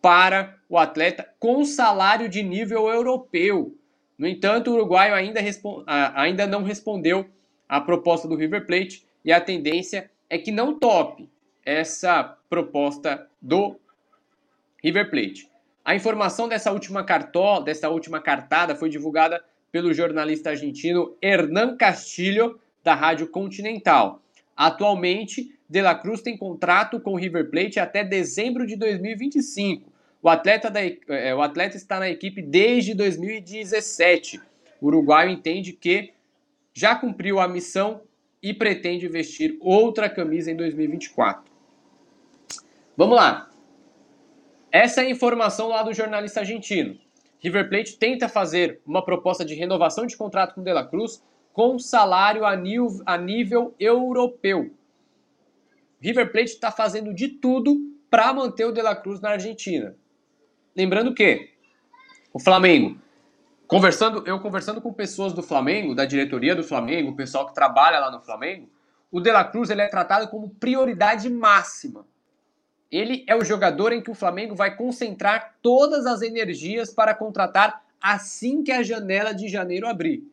para 0.00 0.58
o 0.68 0.76
atleta 0.76 1.32
com 1.38 1.64
salário 1.64 2.28
de 2.28 2.42
nível 2.42 2.88
europeu. 2.88 3.78
No 4.18 4.26
entanto, 4.26 4.70
o 4.70 4.74
uruguaio 4.74 5.14
ainda, 5.14 5.40
ainda 6.14 6.46
não 6.46 6.62
respondeu 6.62 7.28
à 7.68 7.80
proposta 7.80 8.28
do 8.28 8.36
River 8.36 8.66
Plate 8.66 9.04
e 9.24 9.32
a 9.32 9.40
tendência 9.40 10.10
é 10.28 10.38
que 10.38 10.50
não 10.50 10.78
tope 10.78 11.28
essa 11.64 12.36
proposta 12.48 13.26
do 13.40 13.76
River 14.82 15.10
Plate. 15.10 15.48
A 15.84 15.94
informação 15.94 16.48
dessa 16.48 16.70
última 16.70 17.04
cartola, 17.04 17.64
dessa 17.64 17.88
última 17.88 18.20
cartada 18.20 18.76
foi 18.76 18.88
divulgada 18.88 19.42
pelo 19.70 19.92
jornalista 19.92 20.50
argentino 20.50 21.16
Hernán 21.20 21.76
Castilho, 21.76 22.60
da 22.84 22.94
Rádio 22.94 23.28
Continental. 23.28 24.20
Atualmente, 24.56 25.56
De 25.68 25.80
La 25.80 25.94
Cruz 25.94 26.20
tem 26.20 26.36
contrato 26.36 27.00
com 27.00 27.12
o 27.12 27.16
River 27.16 27.50
Plate 27.50 27.80
até 27.80 28.04
dezembro 28.04 28.66
de 28.66 28.76
2025. 28.76 29.91
O 30.22 30.28
atleta, 30.28 30.70
da, 30.70 30.80
é, 31.08 31.34
o 31.34 31.42
atleta 31.42 31.76
está 31.76 31.98
na 31.98 32.08
equipe 32.08 32.40
desde 32.40 32.94
2017. 32.94 34.40
O 34.80 34.86
uruguaio 34.86 35.30
entende 35.30 35.72
que 35.72 36.12
já 36.72 36.94
cumpriu 36.94 37.40
a 37.40 37.48
missão 37.48 38.02
e 38.40 38.54
pretende 38.54 39.08
vestir 39.08 39.58
outra 39.60 40.08
camisa 40.08 40.50
em 40.50 40.56
2024. 40.56 41.52
Vamos 42.96 43.16
lá. 43.16 43.50
Essa 44.70 45.02
é 45.02 45.06
a 45.06 45.10
informação 45.10 45.68
lá 45.68 45.82
do 45.82 45.92
jornalista 45.92 46.40
argentino. 46.40 46.96
River 47.40 47.68
Plate 47.68 47.98
tenta 47.98 48.28
fazer 48.28 48.80
uma 48.86 49.04
proposta 49.04 49.44
de 49.44 49.54
renovação 49.54 50.06
de 50.06 50.16
contrato 50.16 50.54
com 50.54 50.62
De 50.62 50.72
La 50.72 50.86
Cruz 50.86 51.20
com 51.52 51.78
salário 51.78 52.46
a 52.46 52.54
nível, 52.54 53.02
a 53.04 53.18
nível 53.18 53.74
europeu. 53.78 54.70
River 56.00 56.30
Plate 56.30 56.52
está 56.52 56.70
fazendo 56.70 57.12
de 57.12 57.28
tudo 57.28 57.76
para 58.08 58.32
manter 58.32 58.64
o 58.64 58.72
De 58.72 58.80
La 58.80 58.94
Cruz 58.94 59.20
na 59.20 59.30
Argentina. 59.30 59.96
Lembrando 60.74 61.14
que 61.14 61.50
o 62.32 62.38
Flamengo, 62.38 62.98
conversando, 63.66 64.22
eu 64.26 64.40
conversando 64.40 64.80
com 64.80 64.92
pessoas 64.92 65.32
do 65.32 65.42
Flamengo, 65.42 65.94
da 65.94 66.04
diretoria 66.04 66.54
do 66.54 66.62
Flamengo, 66.62 67.10
o 67.10 67.16
pessoal 67.16 67.46
que 67.46 67.54
trabalha 67.54 67.98
lá 67.98 68.10
no 68.10 68.20
Flamengo, 68.20 68.68
o 69.10 69.20
De 69.20 69.30
La 69.30 69.44
Cruz 69.44 69.68
ele 69.68 69.82
é 69.82 69.88
tratado 69.88 70.28
como 70.28 70.48
prioridade 70.48 71.28
máxima. 71.28 72.06
Ele 72.90 73.24
é 73.26 73.36
o 73.36 73.44
jogador 73.44 73.92
em 73.92 74.02
que 74.02 74.10
o 74.10 74.14
Flamengo 74.14 74.54
vai 74.54 74.74
concentrar 74.74 75.56
todas 75.62 76.06
as 76.06 76.22
energias 76.22 76.92
para 76.92 77.14
contratar 77.14 77.84
assim 78.00 78.62
que 78.62 78.72
a 78.72 78.82
janela 78.82 79.32
de 79.32 79.48
janeiro 79.48 79.86
abrir. 79.86 80.24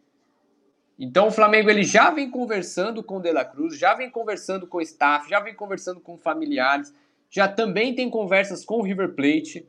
Então 0.97 1.27
o 1.27 1.31
Flamengo 1.31 1.69
ele 1.69 1.83
já 1.83 2.09
vem 2.11 2.29
conversando 2.29 3.03
com 3.03 3.17
o 3.17 3.21
De 3.21 3.31
La 3.31 3.45
Cruz, 3.45 3.77
já 3.77 3.93
vem 3.93 4.09
conversando 4.09 4.67
com 4.67 4.79
o 4.79 4.81
staff, 4.81 5.29
já 5.29 5.39
vem 5.39 5.55
conversando 5.55 6.01
com 6.01 6.17
familiares, 6.17 6.93
já 7.29 7.47
também 7.47 7.95
tem 7.95 8.09
conversas 8.09 8.65
com 8.65 8.75
o 8.75 8.81
River 8.81 9.13
Plate. 9.13 9.65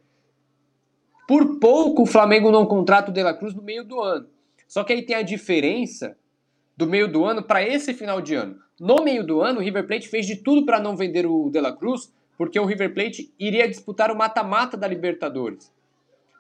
Por 1.30 1.60
pouco 1.60 2.02
o 2.02 2.06
Flamengo 2.06 2.50
não 2.50 2.66
contrata 2.66 3.12
o 3.12 3.14
De 3.14 3.22
La 3.22 3.32
Cruz 3.32 3.54
no 3.54 3.62
meio 3.62 3.84
do 3.84 4.00
ano. 4.00 4.26
Só 4.66 4.82
que 4.82 4.92
aí 4.92 5.06
tem 5.06 5.14
a 5.14 5.22
diferença 5.22 6.18
do 6.76 6.88
meio 6.88 7.06
do 7.06 7.24
ano 7.24 7.40
para 7.40 7.62
esse 7.62 7.94
final 7.94 8.20
de 8.20 8.34
ano. 8.34 8.58
No 8.80 9.04
meio 9.04 9.24
do 9.24 9.40
ano, 9.40 9.60
o 9.60 9.62
River 9.62 9.86
Plate 9.86 10.08
fez 10.08 10.26
de 10.26 10.34
tudo 10.34 10.66
para 10.66 10.80
não 10.80 10.96
vender 10.96 11.26
o 11.26 11.48
De 11.48 11.60
La 11.60 11.70
Cruz, 11.70 12.12
porque 12.36 12.58
o 12.58 12.64
River 12.64 12.92
Plate 12.92 13.32
iria 13.38 13.68
disputar 13.68 14.10
o 14.10 14.16
mata-mata 14.16 14.76
da 14.76 14.88
Libertadores. 14.88 15.72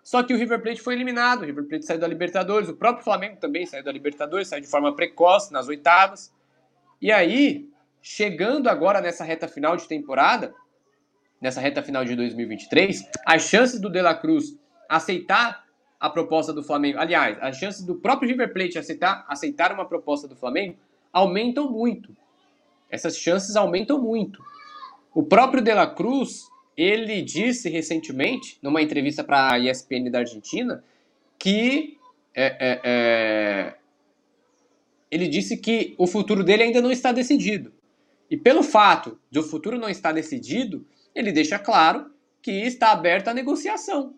Só 0.02 0.24
que 0.24 0.34
o 0.34 0.36
River 0.36 0.60
Plate 0.60 0.80
foi 0.80 0.94
eliminado, 0.94 1.42
o 1.42 1.44
River 1.44 1.68
Plate 1.68 1.86
saiu 1.86 2.00
da 2.00 2.08
Libertadores, 2.08 2.68
o 2.68 2.74
próprio 2.74 3.04
Flamengo 3.04 3.36
também 3.36 3.66
saiu 3.66 3.84
da 3.84 3.92
Libertadores, 3.92 4.48
saiu 4.48 4.60
de 4.60 4.66
forma 4.66 4.92
precoce 4.96 5.52
nas 5.52 5.68
oitavas. 5.68 6.34
E 7.00 7.12
aí, 7.12 7.68
chegando 8.02 8.68
agora 8.68 9.00
nessa 9.00 9.22
reta 9.22 9.46
final 9.46 9.76
de 9.76 9.86
temporada, 9.86 10.52
nessa 11.40 11.60
reta 11.60 11.80
final 11.80 12.04
de 12.04 12.16
2023, 12.16 13.08
as 13.24 13.42
chances 13.42 13.80
do 13.80 13.88
De 13.88 14.02
La 14.02 14.16
Cruz 14.16 14.58
aceitar 14.90 15.64
a 15.98 16.10
proposta 16.10 16.52
do 16.52 16.62
Flamengo, 16.62 16.98
aliás, 16.98 17.38
as 17.40 17.56
chances 17.56 17.84
do 17.84 17.94
próprio 17.94 18.28
River 18.28 18.52
Plate 18.52 18.78
aceitar, 18.78 19.24
aceitar 19.28 19.72
uma 19.72 19.84
proposta 19.84 20.26
do 20.26 20.34
Flamengo 20.34 20.76
aumentam 21.12 21.70
muito. 21.70 22.16
Essas 22.90 23.16
chances 23.16 23.54
aumentam 23.54 24.00
muito. 24.00 24.42
O 25.14 25.22
próprio 25.22 25.62
De 25.62 25.72
La 25.72 25.86
Cruz 25.86 26.48
ele 26.76 27.20
disse 27.20 27.68
recentemente, 27.68 28.58
numa 28.62 28.80
entrevista 28.80 29.22
para 29.22 29.52
a 29.52 29.58
ESPN 29.58 30.10
da 30.10 30.20
Argentina, 30.20 30.82
que 31.38 31.98
é, 32.34 32.46
é, 32.46 32.80
é, 32.82 33.74
ele 35.10 35.28
disse 35.28 35.58
que 35.58 35.94
o 35.98 36.06
futuro 36.06 36.42
dele 36.42 36.62
ainda 36.62 36.80
não 36.80 36.90
está 36.90 37.12
decidido. 37.12 37.72
E 38.30 38.36
pelo 38.36 38.62
fato 38.62 39.18
de 39.30 39.38
o 39.38 39.42
futuro 39.42 39.78
não 39.78 39.90
estar 39.90 40.12
decidido, 40.12 40.86
ele 41.14 41.32
deixa 41.32 41.58
claro 41.58 42.10
que 42.40 42.50
está 42.50 42.92
aberta 42.92 43.30
a 43.30 43.34
negociação. 43.34 44.14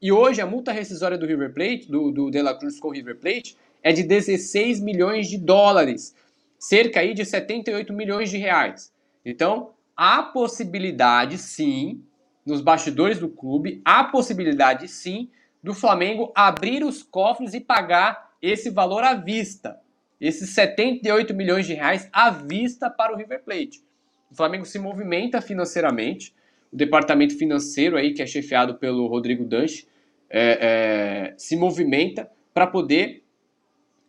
E 0.00 0.12
hoje 0.12 0.40
a 0.40 0.46
multa 0.46 0.72
rescisória 0.72 1.16
do 1.16 1.26
River 1.26 1.52
Plate, 1.52 1.90
do, 1.90 2.10
do 2.10 2.30
De 2.30 2.42
La 2.42 2.54
Cruz 2.54 2.78
com 2.78 2.88
o 2.88 2.92
River 2.92 3.18
Plate, 3.18 3.56
é 3.82 3.92
de 3.92 4.02
16 4.02 4.80
milhões 4.80 5.28
de 5.28 5.38
dólares, 5.38 6.14
cerca 6.58 7.00
aí 7.00 7.14
de 7.14 7.24
78 7.24 7.92
milhões 7.92 8.30
de 8.30 8.36
reais. 8.36 8.92
Então, 9.24 9.70
há 9.96 10.22
possibilidade 10.22 11.38
sim, 11.38 12.02
nos 12.44 12.60
bastidores 12.60 13.18
do 13.18 13.28
clube, 13.28 13.80
há 13.84 14.04
possibilidade 14.04 14.88
sim 14.88 15.30
do 15.62 15.72
Flamengo 15.72 16.32
abrir 16.34 16.84
os 16.84 17.02
cofres 17.02 17.54
e 17.54 17.60
pagar 17.60 18.32
esse 18.42 18.68
valor 18.68 19.02
à 19.02 19.14
vista. 19.14 19.80
Esses 20.20 20.50
78 20.50 21.34
milhões 21.34 21.66
de 21.66 21.74
reais 21.74 22.08
à 22.12 22.30
vista 22.30 22.90
para 22.90 23.12
o 23.12 23.16
River 23.16 23.42
Plate. 23.42 23.82
O 24.30 24.34
Flamengo 24.34 24.66
se 24.66 24.78
movimenta 24.78 25.40
financeiramente. 25.40 26.34
O 26.74 26.76
departamento 26.76 27.38
financeiro 27.38 27.96
aí, 27.96 28.12
que 28.12 28.20
é 28.20 28.26
chefiado 28.26 28.74
pelo 28.74 29.06
Rodrigo 29.06 29.44
Danche, 29.44 29.86
é, 30.28 31.30
é, 31.30 31.34
se 31.38 31.56
movimenta 31.56 32.28
para 32.52 32.66
poder 32.66 33.22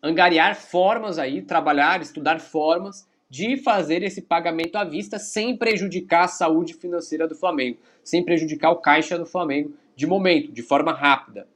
angariar 0.01 0.55
formas 0.55 1.19
aí, 1.19 1.43
trabalhar, 1.43 2.01
estudar 2.01 2.39
formas 2.39 3.07
de 3.29 3.57
fazer 3.57 4.01
esse 4.01 4.23
pagamento 4.23 4.77
à 4.77 4.83
vista 4.83 5.19
sem 5.19 5.55
prejudicar 5.55 6.23
a 6.23 6.27
saúde 6.27 6.73
financeira 6.73 7.27
do 7.27 7.35
Flamengo, 7.35 7.77
sem 8.03 8.25
prejudicar 8.25 8.71
o 8.71 8.77
caixa 8.77 9.15
do 9.15 9.27
Flamengo 9.27 9.75
de 9.95 10.07
momento, 10.07 10.51
de 10.51 10.63
forma 10.63 10.91
rápida. 10.91 11.47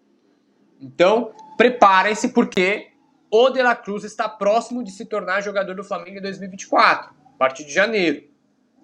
Então, 0.79 1.31
preparem-se 1.57 2.29
porque 2.29 2.89
o 3.31 3.49
De 3.49 3.63
La 3.63 3.75
Cruz 3.75 4.03
está 4.03 4.29
próximo 4.29 4.83
de 4.83 4.91
se 4.91 5.05
tornar 5.05 5.41
jogador 5.41 5.75
do 5.75 5.83
Flamengo 5.83 6.19
em 6.19 6.21
2024, 6.21 7.11
a 7.33 7.37
partir 7.37 7.65
de 7.65 7.73
janeiro. 7.73 8.23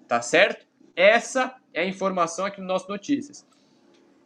Tá 0.08 0.20
certo? 0.20 0.66
Essa 0.94 1.54
é 1.76 1.82
a 1.82 1.86
informação 1.86 2.44
aqui 2.44 2.60
no 2.60 2.66
nosso 2.66 2.88
Notícias. 2.88 3.46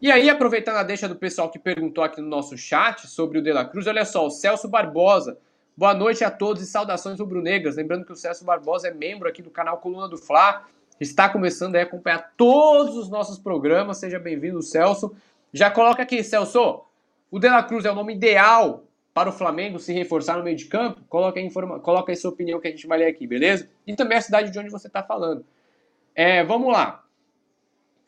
E 0.00 0.10
aí, 0.10 0.30
aproveitando 0.30 0.76
a 0.76 0.82
deixa 0.82 1.06
do 1.06 1.16
pessoal 1.16 1.50
que 1.50 1.58
perguntou 1.58 2.02
aqui 2.02 2.22
no 2.22 2.26
nosso 2.26 2.56
chat 2.56 3.06
sobre 3.06 3.38
o 3.38 3.42
De 3.42 3.52
La 3.52 3.66
Cruz, 3.66 3.86
olha 3.86 4.06
só, 4.06 4.26
o 4.26 4.30
Celso 4.30 4.68
Barbosa 4.68 5.36
Boa 5.80 5.94
noite 5.94 6.22
a 6.22 6.30
todos 6.30 6.62
e 6.62 6.66
saudações 6.66 7.18
rubro-negras. 7.18 7.76
Lembrando 7.76 8.04
que 8.04 8.12
o 8.12 8.14
Celso 8.14 8.44
Barbosa 8.44 8.88
é 8.88 8.92
membro 8.92 9.26
aqui 9.26 9.40
do 9.40 9.48
canal 9.48 9.78
Coluna 9.78 10.06
do 10.06 10.18
Fla. 10.18 10.66
Está 11.00 11.26
começando 11.26 11.74
a 11.74 11.80
acompanhar 11.80 12.34
todos 12.36 12.98
os 12.98 13.08
nossos 13.08 13.38
programas. 13.38 13.96
Seja 13.96 14.18
bem-vindo, 14.18 14.60
Celso. 14.60 15.16
Já 15.54 15.70
coloca 15.70 16.02
aqui, 16.02 16.22
Celso. 16.22 16.82
O 17.30 17.38
De 17.38 17.48
La 17.48 17.62
Cruz 17.62 17.86
é 17.86 17.90
o 17.90 17.94
nome 17.94 18.14
ideal 18.14 18.84
para 19.14 19.30
o 19.30 19.32
Flamengo 19.32 19.78
se 19.78 19.90
reforçar 19.94 20.36
no 20.36 20.44
meio 20.44 20.56
de 20.56 20.66
campo? 20.66 21.00
Coloca 21.08 21.40
aí, 21.40 21.46
informa... 21.46 21.80
Coloca 21.80 22.12
aí 22.12 22.16
sua 22.16 22.30
opinião 22.30 22.60
que 22.60 22.68
a 22.68 22.70
gente 22.70 22.86
vai 22.86 22.98
ler 22.98 23.06
aqui, 23.06 23.26
beleza? 23.26 23.70
E 23.86 23.96
também 23.96 24.18
a 24.18 24.20
cidade 24.20 24.50
de 24.50 24.58
onde 24.58 24.68
você 24.68 24.86
está 24.86 25.02
falando. 25.02 25.46
É, 26.14 26.44
vamos 26.44 26.70
lá. 26.70 27.02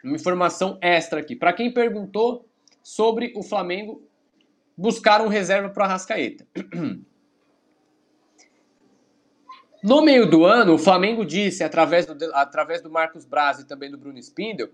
Uma 0.02 0.16
informação 0.16 0.78
extra 0.80 1.20
aqui. 1.20 1.36
Para 1.36 1.52
quem 1.52 1.72
perguntou 1.72 2.48
sobre 2.82 3.32
o 3.36 3.42
Flamengo 3.42 4.02
buscar 4.76 5.20
um 5.20 5.28
reserva 5.28 5.68
para 5.68 5.82
o 5.82 5.86
Arrascaeta. 5.86 6.46
No 9.82 10.00
meio 10.00 10.30
do 10.30 10.44
ano, 10.44 10.74
o 10.74 10.78
Flamengo 10.78 11.26
disse, 11.26 11.64
através 11.64 12.06
do, 12.06 12.14
através 12.34 12.80
do 12.80 12.88
Marcos 12.88 13.24
Braz 13.24 13.58
e 13.58 13.66
também 13.66 13.90
do 13.90 13.98
Bruno 13.98 14.16
Spindel, 14.16 14.68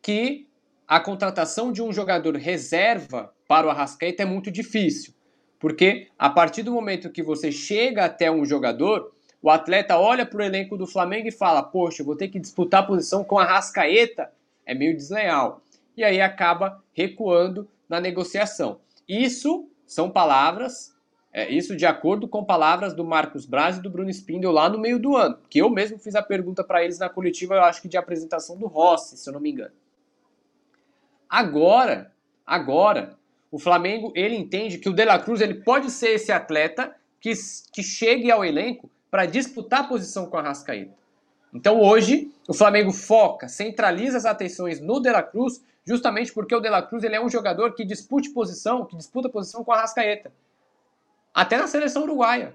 que 0.00 0.46
a 0.86 1.00
contratação 1.00 1.72
de 1.72 1.82
um 1.82 1.92
jogador 1.92 2.36
reserva 2.36 3.34
para 3.48 3.66
o 3.66 3.70
Arrascaeta 3.70 4.22
é 4.22 4.26
muito 4.26 4.52
difícil. 4.52 5.12
Porque 5.58 6.06
a 6.16 6.30
partir 6.30 6.62
do 6.62 6.70
momento 6.70 7.10
que 7.10 7.20
você 7.20 7.50
chega 7.50 8.04
até 8.04 8.30
um 8.30 8.44
jogador, 8.44 9.12
o 9.42 9.50
atleta 9.50 9.98
olha 9.98 10.24
para 10.24 10.38
o 10.38 10.42
elenco 10.42 10.76
do 10.76 10.86
Flamengo 10.86 11.26
e 11.26 11.32
fala: 11.32 11.60
Poxa, 11.60 12.02
eu 12.02 12.06
vou 12.06 12.14
ter 12.14 12.28
que 12.28 12.38
disputar 12.38 12.84
a 12.84 12.86
posição 12.86 13.24
com 13.24 13.38
a 13.38 13.42
Arrascaeta. 13.42 14.30
É 14.66 14.74
meio 14.74 14.96
desleal. 14.96 15.62
E 15.96 16.02
aí 16.02 16.20
acaba 16.20 16.82
recuando 16.92 17.68
na 17.88 18.00
negociação. 18.00 18.80
Isso 19.08 19.68
são 19.86 20.10
palavras 20.10 20.94
é, 21.36 21.50
isso 21.50 21.74
de 21.74 21.84
acordo 21.84 22.28
com 22.28 22.44
palavras 22.44 22.94
do 22.94 23.04
Marcos 23.04 23.44
Braz 23.44 23.76
e 23.76 23.82
do 23.82 23.90
Bruno 23.90 24.08
Spindel 24.08 24.52
lá 24.52 24.68
no 24.68 24.78
meio 24.78 25.00
do 25.00 25.16
ano, 25.16 25.36
que 25.50 25.58
eu 25.58 25.68
mesmo 25.68 25.98
fiz 25.98 26.14
a 26.14 26.22
pergunta 26.22 26.62
para 26.62 26.84
eles 26.84 27.00
na 27.00 27.08
coletiva, 27.08 27.56
eu 27.56 27.64
acho 27.64 27.82
que 27.82 27.88
de 27.88 27.96
apresentação 27.96 28.56
do 28.56 28.68
Rossi, 28.68 29.16
se 29.16 29.28
eu 29.28 29.32
não 29.32 29.40
me 29.40 29.50
engano. 29.50 29.72
Agora, 31.28 32.12
agora, 32.46 33.18
o 33.50 33.58
Flamengo 33.58 34.12
ele 34.14 34.36
entende 34.36 34.78
que 34.78 34.88
o 34.88 34.92
De 34.92 35.04
La 35.04 35.18
Cruz 35.18 35.40
ele 35.40 35.54
pode 35.54 35.90
ser 35.90 36.10
esse 36.10 36.30
atleta 36.30 36.94
que, 37.20 37.32
que 37.72 37.82
chegue 37.82 38.30
ao 38.30 38.44
elenco 38.44 38.88
para 39.10 39.26
disputar 39.26 39.80
a 39.80 39.88
posição 39.88 40.26
com 40.26 40.36
a 40.36 40.42
Rascaeta. 40.42 40.94
Então 41.54 41.80
hoje 41.80 42.32
o 42.48 42.52
Flamengo 42.52 42.92
foca, 42.92 43.46
centraliza 43.48 44.18
as 44.18 44.26
atenções 44.26 44.80
no 44.80 45.00
De 45.00 45.10
La 45.10 45.22
Cruz, 45.22 45.64
justamente 45.86 46.32
porque 46.32 46.54
o 46.54 46.60
De 46.60 46.68
La 46.68 46.82
Cruz 46.82 47.04
ele 47.04 47.14
é 47.14 47.24
um 47.24 47.30
jogador 47.30 47.74
que 47.74 47.84
dispute 47.84 48.30
posição, 48.30 48.84
que 48.84 48.96
disputa 48.96 49.28
posição 49.28 49.62
com 49.62 49.72
a 49.72 49.80
Rascaeta. 49.80 50.32
Até 51.32 51.56
na 51.56 51.68
seleção 51.68 52.02
uruguaia. 52.02 52.54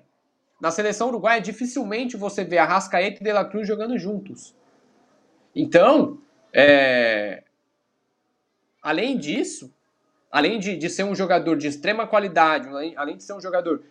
Na 0.59 0.69
seleção 0.69 1.07
uruguaia, 1.07 1.39
dificilmente 1.39 2.17
você 2.17 2.43
vê 2.43 2.57
Arrascaeta 2.57 3.21
e 3.21 3.23
De 3.23 3.31
La 3.31 3.45
Cruz 3.45 3.65
jogando 3.65 3.97
juntos. 3.97 4.53
Então, 5.55 6.19
é... 6.51 7.43
além 8.81 9.17
disso, 9.17 9.73
além 10.29 10.59
de, 10.59 10.75
de 10.75 10.89
ser 10.89 11.03
um 11.03 11.15
jogador 11.15 11.57
de 11.57 11.67
extrema 11.67 12.05
qualidade, 12.05 12.67
além, 12.67 12.93
além 12.97 13.15
de 13.15 13.23
ser 13.23 13.33
um 13.33 13.41
jogador 13.41 13.81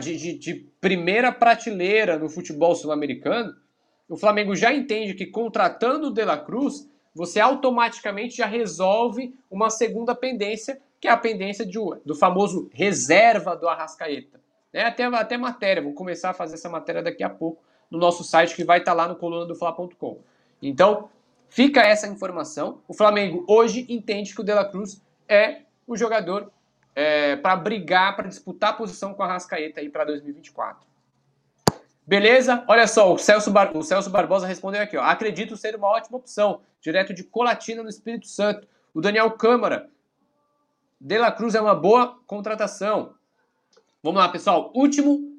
de, 0.00 0.16
de, 0.16 0.38
de 0.38 0.54
primeira 0.80 1.32
prateleira 1.32 2.18
no 2.18 2.28
futebol 2.28 2.74
sul-americano, 2.74 3.56
o 4.12 4.16
Flamengo 4.18 4.54
já 4.54 4.74
entende 4.74 5.14
que 5.14 5.24
contratando 5.24 6.08
o 6.08 6.10
De 6.10 6.22
La 6.22 6.36
Cruz, 6.36 6.86
você 7.14 7.40
automaticamente 7.40 8.36
já 8.36 8.44
resolve 8.44 9.34
uma 9.50 9.70
segunda 9.70 10.14
pendência, 10.14 10.78
que 11.00 11.08
é 11.08 11.10
a 11.10 11.16
pendência 11.16 11.64
de, 11.64 11.78
do 12.04 12.14
famoso 12.14 12.68
reserva 12.74 13.56
do 13.56 13.66
Arrascaeta. 13.66 14.38
É 14.70 14.84
até, 14.84 15.04
até 15.04 15.38
matéria, 15.38 15.82
vou 15.82 15.94
começar 15.94 16.28
a 16.28 16.34
fazer 16.34 16.56
essa 16.56 16.68
matéria 16.68 17.02
daqui 17.02 17.22
a 17.22 17.30
pouco 17.30 17.62
no 17.90 17.98
nosso 17.98 18.22
site 18.22 18.54
que 18.54 18.64
vai 18.64 18.80
estar 18.80 18.92
lá 18.92 19.08
no 19.08 19.16
coluna 19.16 19.46
do 19.46 19.54
Fla.com. 19.54 20.18
Então, 20.60 21.08
fica 21.48 21.80
essa 21.80 22.06
informação. 22.06 22.82
O 22.86 22.92
Flamengo 22.92 23.46
hoje 23.48 23.86
entende 23.88 24.34
que 24.34 24.42
o 24.42 24.44
De 24.44 24.52
La 24.52 24.66
Cruz 24.66 25.00
é 25.26 25.62
o 25.86 25.96
jogador 25.96 26.52
é, 26.94 27.36
para 27.36 27.56
brigar, 27.56 28.14
para 28.14 28.28
disputar 28.28 28.70
a 28.72 28.74
posição 28.74 29.14
com 29.14 29.22
a 29.22 29.26
Rascaeta 29.26 29.80
aí 29.80 29.88
para 29.88 30.04
2024. 30.04 30.91
Beleza? 32.06 32.64
Olha 32.66 32.86
só, 32.86 33.12
o 33.12 33.18
Celso, 33.18 33.50
Bar... 33.50 33.76
o 33.76 33.82
Celso 33.82 34.10
Barbosa 34.10 34.46
respondeu 34.46 34.82
aqui, 34.82 34.96
ó. 34.96 35.02
Acredito 35.02 35.56
ser 35.56 35.76
uma 35.76 35.88
ótima 35.88 36.18
opção, 36.18 36.60
direto 36.80 37.14
de 37.14 37.22
Colatina 37.22 37.82
no 37.82 37.88
Espírito 37.88 38.26
Santo. 38.26 38.66
O 38.92 39.00
Daniel 39.00 39.30
Câmara. 39.32 39.88
De 41.00 41.18
La 41.18 41.32
Cruz 41.32 41.54
é 41.54 41.60
uma 41.60 41.74
boa 41.74 42.18
contratação. 42.26 43.14
Vamos 44.02 44.20
lá, 44.20 44.28
pessoal. 44.28 44.72
Último. 44.74 45.32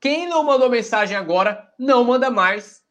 Quem 0.00 0.28
não 0.28 0.44
mandou 0.44 0.70
mensagem 0.70 1.16
agora, 1.16 1.72
não 1.78 2.04
manda 2.04 2.30
mais. 2.30 2.84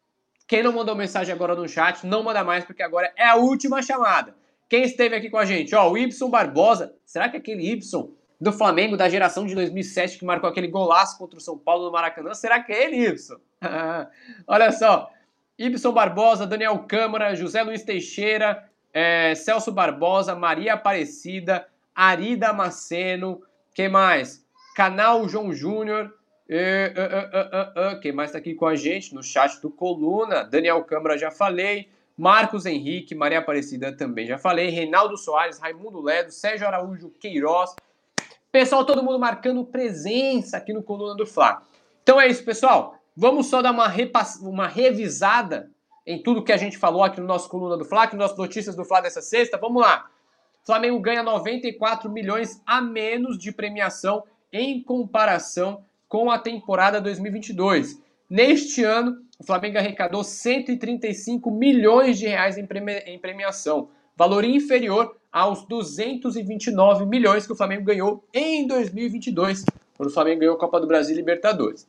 Quem 0.46 0.62
não 0.62 0.72
mandou 0.72 0.94
mensagem 0.94 1.32
agora 1.32 1.54
no 1.54 1.68
chat, 1.68 2.06
não 2.06 2.22
manda 2.22 2.42
mais, 2.42 2.64
porque 2.64 2.82
agora 2.82 3.12
é 3.16 3.26
a 3.26 3.36
última 3.36 3.80
chamada. 3.80 4.34
Quem 4.68 4.82
esteve 4.82 5.14
aqui 5.14 5.30
com 5.30 5.38
a 5.38 5.44
gente? 5.44 5.74
Ó, 5.74 5.90
o 5.90 5.96
Ibson 5.96 6.28
Barbosa. 6.28 6.94
Será 7.04 7.28
que 7.28 7.36
aquele 7.36 7.70
Ibson 7.70 8.12
do 8.40 8.52
Flamengo 8.52 8.96
da 8.96 9.08
geração 9.08 9.46
de 9.46 9.54
2007 9.54 10.18
que 10.18 10.24
marcou 10.24 10.48
aquele 10.48 10.68
golaço 10.68 11.18
contra 11.18 11.38
o 11.38 11.42
São 11.42 11.58
Paulo 11.58 11.86
no 11.86 11.92
Maracanã? 11.92 12.34
Será 12.34 12.62
que 12.62 12.72
é 12.72 12.84
ele, 12.84 13.08
Ibson? 13.08 13.36
Olha 14.46 14.70
só. 14.72 15.10
Ibson 15.58 15.92
Barbosa, 15.92 16.46
Daniel 16.46 16.78
Câmara, 16.86 17.34
José 17.34 17.62
Luiz 17.62 17.82
Teixeira, 17.82 18.68
é, 18.92 19.34
Celso 19.34 19.72
Barbosa, 19.72 20.36
Maria 20.36 20.74
Aparecida, 20.74 21.66
Ari 21.94 22.36
Damasceno, 22.36 23.42
quem 23.74 23.88
mais? 23.88 24.46
Canal 24.76 25.28
João 25.28 25.52
Júnior, 25.52 26.14
uh, 26.48 27.92
uh, 27.92 27.96
uh, 27.96 28.00
quem 28.00 28.12
mais 28.12 28.30
está 28.30 28.38
aqui 28.38 28.54
com 28.54 28.66
a 28.66 28.76
gente 28.76 29.12
no 29.12 29.22
chat 29.22 29.60
do 29.60 29.70
Coluna? 29.70 30.44
Daniel 30.44 30.84
Câmara, 30.84 31.18
já 31.18 31.32
falei. 31.32 31.88
Marcos 32.16 32.66
Henrique, 32.66 33.14
Maria 33.14 33.38
Aparecida 33.38 33.96
também 33.96 34.26
já 34.26 34.36
falei, 34.36 34.70
Reinaldo 34.70 35.16
Soares, 35.16 35.60
Raimundo 35.60 36.00
Ledo, 36.00 36.32
Sérgio 36.32 36.66
Araújo 36.66 37.10
Queiroz. 37.20 37.76
Pessoal, 38.58 38.84
todo 38.84 39.04
mundo 39.04 39.20
marcando 39.20 39.64
presença 39.64 40.56
aqui 40.56 40.72
no 40.72 40.82
Coluna 40.82 41.14
do 41.14 41.24
Fla. 41.24 41.62
Então 42.02 42.20
é 42.20 42.26
isso, 42.26 42.44
pessoal. 42.44 42.98
Vamos 43.16 43.46
só 43.46 43.62
dar 43.62 43.70
uma, 43.70 43.86
repass... 43.86 44.40
uma 44.42 44.66
revisada 44.66 45.70
em 46.04 46.20
tudo 46.20 46.42
que 46.42 46.50
a 46.50 46.56
gente 46.56 46.76
falou 46.76 47.04
aqui 47.04 47.20
no 47.20 47.26
nosso 47.28 47.48
Coluna 47.48 47.76
do 47.76 47.84
Fla, 47.84 48.02
aqui 48.02 48.16
nas 48.16 48.36
notícias 48.36 48.74
do 48.74 48.84
Fla 48.84 49.00
dessa 49.00 49.22
sexta. 49.22 49.56
Vamos 49.56 49.80
lá. 49.80 50.10
Flamengo 50.66 50.98
ganha 50.98 51.22
94 51.22 52.10
milhões 52.10 52.60
a 52.66 52.80
menos 52.80 53.38
de 53.38 53.52
premiação 53.52 54.24
em 54.52 54.82
comparação 54.82 55.84
com 56.08 56.28
a 56.28 56.36
temporada 56.36 57.00
2022. 57.00 58.02
Neste 58.28 58.82
ano, 58.82 59.18
o 59.38 59.44
Flamengo 59.44 59.78
arrecadou 59.78 60.24
135 60.24 61.48
milhões 61.48 62.18
de 62.18 62.26
reais 62.26 62.58
em 62.58 63.18
premiação, 63.20 63.88
valor 64.16 64.42
inferior 64.42 65.16
aos 65.32 65.64
229 65.66 67.06
milhões 67.06 67.46
que 67.46 67.52
o 67.52 67.56
Flamengo 67.56 67.84
ganhou 67.84 68.24
em 68.32 68.66
2022, 68.66 69.64
quando 69.96 70.08
o 70.08 70.12
Flamengo 70.12 70.40
ganhou 70.40 70.56
a 70.56 70.58
Copa 70.58 70.80
do 70.80 70.86
Brasil 70.86 71.14
e 71.14 71.16
Libertadores. 71.16 71.86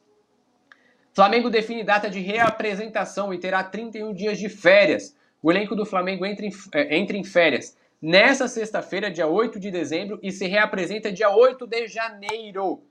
Flamengo 1.13 1.49
define 1.49 1.83
data 1.83 2.09
de 2.09 2.19
reapresentação 2.19 3.33
e 3.33 3.39
terá 3.39 3.63
31 3.63 4.13
dias 4.13 4.37
de 4.37 4.47
férias. 4.47 5.15
O 5.41 5.51
elenco 5.51 5.75
do 5.75 5.85
Flamengo 5.85 6.25
entra 6.25 6.45
em, 6.45 6.51
é, 6.73 6.97
entra 6.97 7.17
em 7.17 7.23
férias 7.23 7.77
nessa 8.01 8.47
sexta-feira, 8.47 9.11
dia 9.11 9.27
8 9.27 9.59
de 9.59 9.71
dezembro, 9.71 10.19
e 10.23 10.31
se 10.31 10.47
reapresenta 10.47 11.11
dia 11.11 11.29
8 11.29 11.67
de 11.67 11.87
janeiro. 11.87 12.83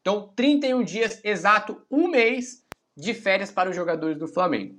Então, 0.00 0.30
31 0.34 0.82
dias, 0.82 1.20
exato 1.24 1.80
um 1.90 2.08
mês 2.08 2.64
de 2.96 3.14
férias 3.14 3.50
para 3.50 3.70
os 3.70 3.76
jogadores 3.76 4.18
do 4.18 4.28
Flamengo. 4.28 4.76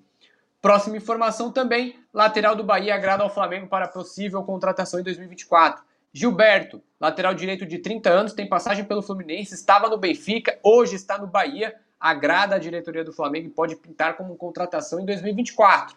Próxima 0.62 0.98
informação 0.98 1.52
também: 1.52 1.96
lateral 2.14 2.56
do 2.56 2.64
Bahia 2.64 2.94
agrada 2.94 3.24
ao 3.24 3.34
Flamengo 3.34 3.68
para 3.68 3.88
possível 3.88 4.44
contratação 4.44 5.00
em 5.00 5.04
2024. 5.04 5.84
Gilberto, 6.14 6.82
lateral 7.00 7.34
direito 7.34 7.66
de 7.66 7.80
30 7.80 8.10
anos, 8.10 8.34
tem 8.34 8.48
passagem 8.48 8.84
pelo 8.84 9.02
Fluminense, 9.02 9.56
estava 9.56 9.90
no 9.90 9.98
Benfica, 9.98 10.60
hoje 10.62 10.96
está 10.96 11.18
no 11.18 11.26
Bahia, 11.26 11.74
agrada 11.98 12.56
a 12.56 12.60
diretoria 12.60 13.04
do 13.04 13.14
Flamengo 13.14 13.48
e 13.48 13.52
pode 13.52 13.78
pintar 13.78 14.18
como 14.18 14.36
contratação 14.36 15.00
em 15.00 15.06
2024. 15.06 15.96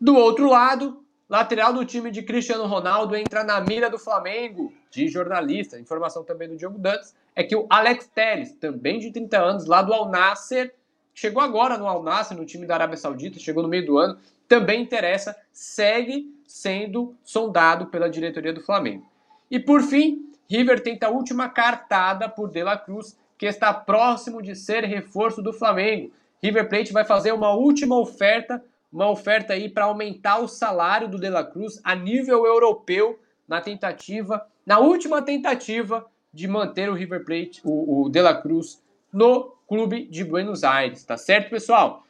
Do 0.00 0.16
outro 0.16 0.50
lado, 0.50 1.04
lateral 1.28 1.72
do 1.72 1.84
time 1.84 2.10
de 2.10 2.22
Cristiano 2.22 2.66
Ronaldo 2.66 3.14
entra 3.14 3.44
na 3.44 3.60
mira 3.60 3.88
do 3.88 3.98
Flamengo, 3.98 4.72
de 4.90 5.08
jornalista. 5.08 5.78
Informação 5.78 6.24
também 6.24 6.48
do 6.48 6.56
Diogo 6.56 6.78
Dantas 6.78 7.14
é 7.34 7.44
que 7.44 7.54
o 7.54 7.66
Alex 7.70 8.08
Telles, 8.08 8.52
também 8.56 8.98
de 8.98 9.12
30 9.12 9.38
anos, 9.38 9.66
lá 9.66 9.82
do 9.82 9.92
Al 9.92 10.08
Nasser, 10.08 10.74
chegou 11.14 11.42
agora 11.42 11.78
no 11.78 11.86
Al 11.86 12.02
Nasser, 12.02 12.36
no 12.36 12.44
time 12.44 12.66
da 12.66 12.74
Arábia 12.74 12.96
Saudita, 12.96 13.38
chegou 13.38 13.62
no 13.62 13.68
meio 13.68 13.86
do 13.86 13.96
ano, 13.96 14.18
também 14.48 14.82
interessa, 14.82 15.34
segue 15.52 16.34
sendo 16.46 17.14
sondado 17.24 17.86
pela 17.86 18.10
diretoria 18.10 18.52
do 18.52 18.60
Flamengo. 18.60 19.06
E 19.50 19.58
por 19.58 19.82
fim, 19.82 20.30
River 20.48 20.82
tenta 20.82 21.06
a 21.06 21.10
última 21.10 21.48
cartada 21.48 22.28
por 22.28 22.50
De 22.50 22.62
La 22.62 22.76
Cruz, 22.76 23.16
que 23.38 23.46
está 23.46 23.72
próximo 23.72 24.42
de 24.42 24.54
ser 24.54 24.84
reforço 24.84 25.42
do 25.42 25.52
Flamengo. 25.52 26.12
River 26.42 26.68
Plate 26.68 26.92
vai 26.92 27.04
fazer 27.04 27.32
uma 27.32 27.54
última 27.54 27.98
oferta, 27.98 28.62
uma 28.92 29.08
oferta 29.08 29.54
aí 29.54 29.68
para 29.68 29.84
aumentar 29.84 30.38
o 30.38 30.48
salário 30.48 31.08
do 31.08 31.18
De 31.18 31.28
La 31.28 31.42
Cruz 31.42 31.80
a 31.82 31.94
nível 31.94 32.44
europeu 32.44 33.18
na 33.48 33.60
tentativa, 33.60 34.46
na 34.64 34.78
última 34.78 35.22
tentativa 35.22 36.06
de 36.32 36.46
manter 36.46 36.90
o 36.90 36.94
River 36.94 37.24
Plate, 37.24 37.60
o, 37.64 38.04
o 38.04 38.08
De 38.08 38.20
La 38.20 38.34
Cruz, 38.34 38.82
no 39.14 39.54
clube 39.68 40.06
de 40.06 40.24
Buenos 40.24 40.64
Aires, 40.64 41.04
tá 41.04 41.16
certo, 41.16 41.48
pessoal? 41.48 42.04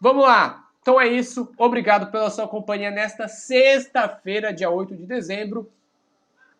Vamos 0.00 0.24
lá. 0.24 0.66
Então 0.80 0.98
é 0.98 1.06
isso. 1.06 1.52
Obrigado 1.58 2.10
pela 2.10 2.30
sua 2.30 2.48
companhia 2.48 2.90
nesta 2.90 3.28
sexta-feira, 3.28 4.54
dia 4.54 4.70
8 4.70 4.96
de 4.96 5.06
dezembro. 5.06 5.70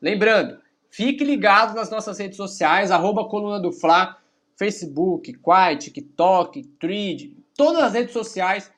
Lembrando, 0.01 0.59
fique 0.91 1.25
ligado 1.25 1.75
nas 1.75 1.91
nossas 1.91 2.19
redes 2.19 2.37
sociais, 2.37 2.91
arroba 2.91 3.27
Coluna 3.27 3.59
do 3.59 3.73
Fla, 3.73 4.19
Facebook, 4.57 5.33
Quai, 5.35 5.77
TikTok, 5.77 6.63
Thread, 6.79 7.35
todas 7.57 7.83
as 7.83 7.95
redes 7.95 8.13
sociais, 8.13 8.71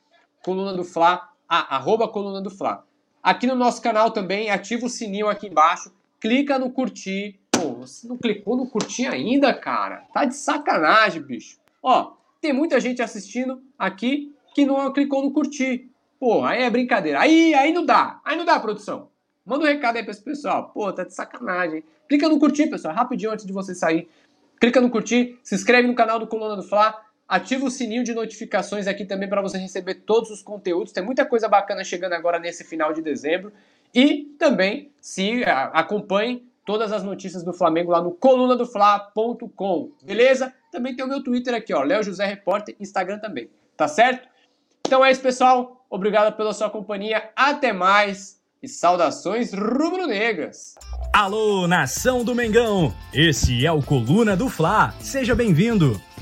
Coluna 0.43 0.73
do 0.73 0.85
Fla, 0.85 1.31
arroba 1.49 2.07
Coluna 2.07 2.41
do 2.41 2.51
Fla. 2.51 2.87
Aqui 3.21 3.47
no 3.47 3.57
nosso 3.57 3.83
canal 3.83 4.13
também, 4.13 4.51
ativa 4.51 4.87
o 4.87 4.89
sininho 4.89 5.29
aqui 5.29 5.49
embaixo, 5.49 5.93
clica 6.21 6.59
no 6.59 6.71
curtir, 6.71 7.41
Você 7.77 8.07
não 8.09 8.17
clicou 8.17 8.57
no 8.57 8.67
curtir 8.67 9.07
ainda, 9.07 9.53
cara? 9.53 10.05
Tá 10.13 10.25
de 10.25 10.35
sacanagem, 10.37 11.23
bicho. 11.23 11.59
Ó, 11.83 12.13
tem 12.41 12.53
muita 12.53 12.81
gente 12.81 13.03
assistindo 13.03 13.63
aqui 13.79 14.35
que 14.55 14.65
não 14.65 14.93
clicou 14.93 15.23
no 15.23 15.33
curtir. 15.33 15.91
Pô, 16.19 16.45
aí 16.45 16.63
é 16.63 16.71
brincadeira. 16.71 17.21
Aí, 17.21 17.55
aí 17.55 17.73
não 17.73 17.85
dá. 17.85 18.21
Aí 18.25 18.37
não 18.37 18.45
dá, 18.45 18.59
produção. 18.61 19.09
Manda 19.45 19.65
um 19.65 19.67
recado 19.67 19.97
aí 19.97 20.03
pra 20.03 20.13
esse 20.13 20.23
pessoal. 20.23 20.71
Pô, 20.73 20.93
tá 20.93 21.05
de 21.05 21.13
sacanagem. 21.13 21.85
Clica 22.09 22.29
no 22.29 22.39
curtir, 22.39 22.69
pessoal. 22.69 22.95
Rapidinho 22.95 23.33
antes 23.33 23.45
de 23.45 23.53
você 23.53 23.75
sair. 23.75 24.09
Clica 24.61 24.81
no 24.81 24.89
curtir, 24.89 25.39
se 25.43 25.55
inscreve 25.55 25.87
no 25.87 25.95
canal 25.95 26.19
do 26.19 26.27
Coluna 26.27 26.57
do 26.57 26.63
Fla, 26.63 26.99
ativa 27.29 27.67
o 27.67 27.71
sininho 27.71 28.05
de 28.05 28.15
notificações 28.15 28.87
aqui 28.87 29.05
também 29.05 29.29
para 29.29 29.43
você 29.43 29.59
receber 29.59 29.97
todos 29.97 30.31
os 30.31 30.43
conteúdos. 30.43 30.93
Tem 30.93 31.05
muita 31.05 31.27
coisa 31.27 31.49
bacana 31.49 31.85
chegando 31.85 32.15
agora 32.15 32.39
nesse 32.39 32.65
final 32.65 32.93
de 32.93 33.03
dezembro. 33.03 33.53
E 33.95 34.35
também 34.39 34.91
se 35.01 35.45
acompanhe 35.45 36.47
todas 36.65 36.93
as 36.93 37.03
notícias 37.03 37.43
do 37.43 37.53
Flamengo 37.53 37.93
lá 37.93 38.01
no 38.01 38.13
colunadofla.com, 38.13 39.93
beleza? 40.03 40.53
Também 40.71 40.95
tem 40.97 41.05
o 41.05 41.09
meu 41.09 41.23
Twitter 41.23 41.55
aqui, 41.55 41.73
ó, 41.73 41.83
Léo 41.83 42.03
José 42.03 42.27
Repórter, 42.27 42.77
Instagram 42.81 43.19
também, 43.19 43.51
tá 43.77 43.87
certo? 43.87 44.29
Então 44.87 45.05
é 45.05 45.11
isso, 45.11 45.21
pessoal. 45.21 45.87
Obrigado 45.89 46.37
pela 46.37 46.53
sua 46.53 46.69
companhia. 46.69 47.31
Até 47.35 47.73
mais 47.73 48.43
e 48.63 48.69
saudações 48.69 49.53
rubro-negras. 49.53 50.75
Alô, 51.13 51.69
nação 51.69 52.25
do 52.25 52.35
Mengão! 52.35 52.93
Esse 53.13 53.65
é 53.65 53.71
o 53.71 53.83
Coluna 53.83 54.37
do 54.37 54.49
Fla. 54.49 54.95
Seja 55.01 55.35
bem-vindo. 55.35 56.01